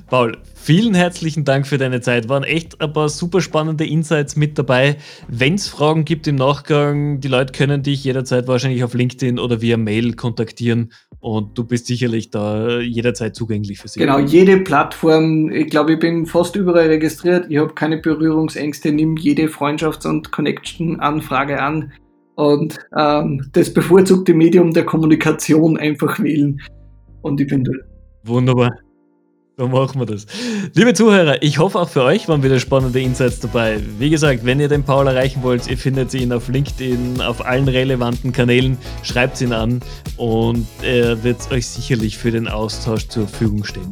Paul, 0.09 0.39
vielen 0.55 0.95
herzlichen 0.95 1.45
Dank 1.45 1.67
für 1.67 1.77
deine 1.77 2.01
Zeit. 2.01 2.31
Waren 2.31 2.45
echt 2.45 2.81
ein 2.81 2.91
paar 2.91 3.11
super 3.11 3.43
spannende 3.43 3.85
Insights 3.85 4.37
mit 4.37 4.57
dabei. 4.59 4.97
Wenn 5.29 5.57
es 5.57 5.69
Fragen 5.69 6.07
gibt 6.07 6.27
im 6.27 6.37
Nachgang, 6.37 7.21
die 7.21 7.29
Leute 7.29 7.53
können 7.53 7.83
dich 7.83 8.03
jederzeit 8.05 8.49
wahrscheinlich 8.49 8.85
auf 8.85 8.95
LinkedIn 8.95 9.39
oder 9.39 9.61
via 9.61 9.77
Mail 9.77 10.15
kontaktieren 10.15 10.93
und 11.21 11.59
du 11.59 11.65
bist 11.65 11.89
sicherlich 11.89 12.31
da 12.31 12.81
jederzeit 12.81 13.37
zugänglich 13.37 13.79
für 13.79 13.89
sie. 13.89 14.01
Genau, 14.01 14.19
jede 14.19 14.61
Plattform, 14.61 15.51
ich 15.51 15.69
glaube, 15.69 15.93
ich 15.93 15.99
bin 15.99 16.25
fast 16.25 16.57
überall 16.57 16.87
registriert. 16.87 17.51
Ich 17.51 17.59
habe 17.59 17.75
keine 17.75 17.99
Berührungsängste, 17.99 18.93
nimm 18.93 19.19
jede 19.19 19.49
Freundschafts- 19.49 20.09
und 20.09 20.33
Connection-Anfrage 20.33 21.61
an 21.61 21.93
und 22.37 22.79
ähm, 22.97 23.47
das 23.53 23.75
bevorzugte 23.75 24.33
Medium 24.33 24.73
der 24.73 24.87
Kommunikation 24.87 25.77
einfach 25.77 26.19
wählen. 26.19 26.63
Und 27.21 27.39
ich 27.39 27.47
bin 27.47 27.63
durch. 27.63 27.92
Wunderbar. 28.25 28.71
So 29.59 29.69
machen 29.69 30.01
wir 30.01 30.07
das. 30.07 30.27
Liebe 30.75 30.95
Zuhörer, 30.95 31.43
ich 31.43 31.59
hoffe 31.59 31.79
auch 31.79 31.89
für 31.89 32.03
euch 32.03 32.27
waren 32.27 32.43
wieder 32.43 32.59
spannende 32.59 33.01
Insights 33.01 33.41
dabei. 33.41 33.79
Wie 33.99 34.09
gesagt, 34.09 34.45
wenn 34.45 34.59
ihr 34.61 34.69
den 34.69 34.83
Paul 34.83 35.07
erreichen 35.07 35.43
wollt, 35.43 35.69
ihr 35.69 35.77
findet 35.77 36.15
ihn 36.15 36.33
auf 36.33 36.49
LinkedIn, 36.49 37.21
auf 37.21 37.45
allen 37.45 37.69
relevanten 37.69 38.33
Kanälen, 38.33 38.79
schreibt 39.03 39.41
ihn 39.41 39.53
an 39.53 39.81
und 40.17 40.67
er 40.83 41.23
wird 41.23 41.51
euch 41.53 41.67
sicherlich 41.67 42.17
für 42.17 42.31
den 42.31 42.49
Austausch 42.49 43.09
zur 43.09 43.29
Verfügung 43.29 43.65
stehen. 43.65 43.91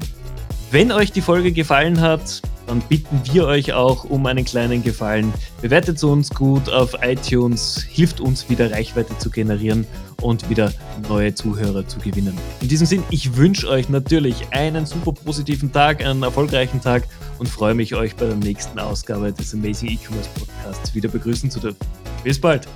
Wenn 0.72 0.92
euch 0.92 1.10
die 1.10 1.20
Folge 1.20 1.50
gefallen 1.50 2.00
hat, 2.00 2.42
dann 2.68 2.80
bitten 2.82 3.20
wir 3.24 3.46
euch 3.46 3.72
auch 3.72 4.04
um 4.04 4.24
einen 4.26 4.44
kleinen 4.44 4.84
Gefallen. 4.84 5.32
Bewertet 5.60 6.00
uns 6.04 6.30
gut 6.30 6.68
auf 6.68 6.94
iTunes, 7.02 7.84
hilft 7.90 8.20
uns 8.20 8.48
wieder 8.48 8.70
Reichweite 8.70 9.18
zu 9.18 9.30
generieren 9.30 9.84
und 10.22 10.48
wieder 10.48 10.72
neue 11.08 11.34
Zuhörer 11.34 11.88
zu 11.88 11.98
gewinnen. 11.98 12.38
In 12.60 12.68
diesem 12.68 12.86
Sinn, 12.86 13.02
ich 13.10 13.36
wünsche 13.36 13.68
euch 13.68 13.88
natürlich 13.88 14.36
einen 14.52 14.86
super 14.86 15.10
positiven 15.10 15.72
Tag, 15.72 16.04
einen 16.04 16.22
erfolgreichen 16.22 16.80
Tag 16.80 17.02
und 17.40 17.48
freue 17.48 17.74
mich, 17.74 17.96
euch 17.96 18.14
bei 18.14 18.26
der 18.26 18.36
nächsten 18.36 18.78
Ausgabe 18.78 19.32
des 19.32 19.52
Amazing 19.52 19.88
E-Commerce 19.90 20.30
Podcasts 20.38 20.94
wieder 20.94 21.08
begrüßen 21.08 21.50
zu 21.50 21.58
dürfen. 21.58 21.78
Bis 22.22 22.40
bald! 22.40 22.68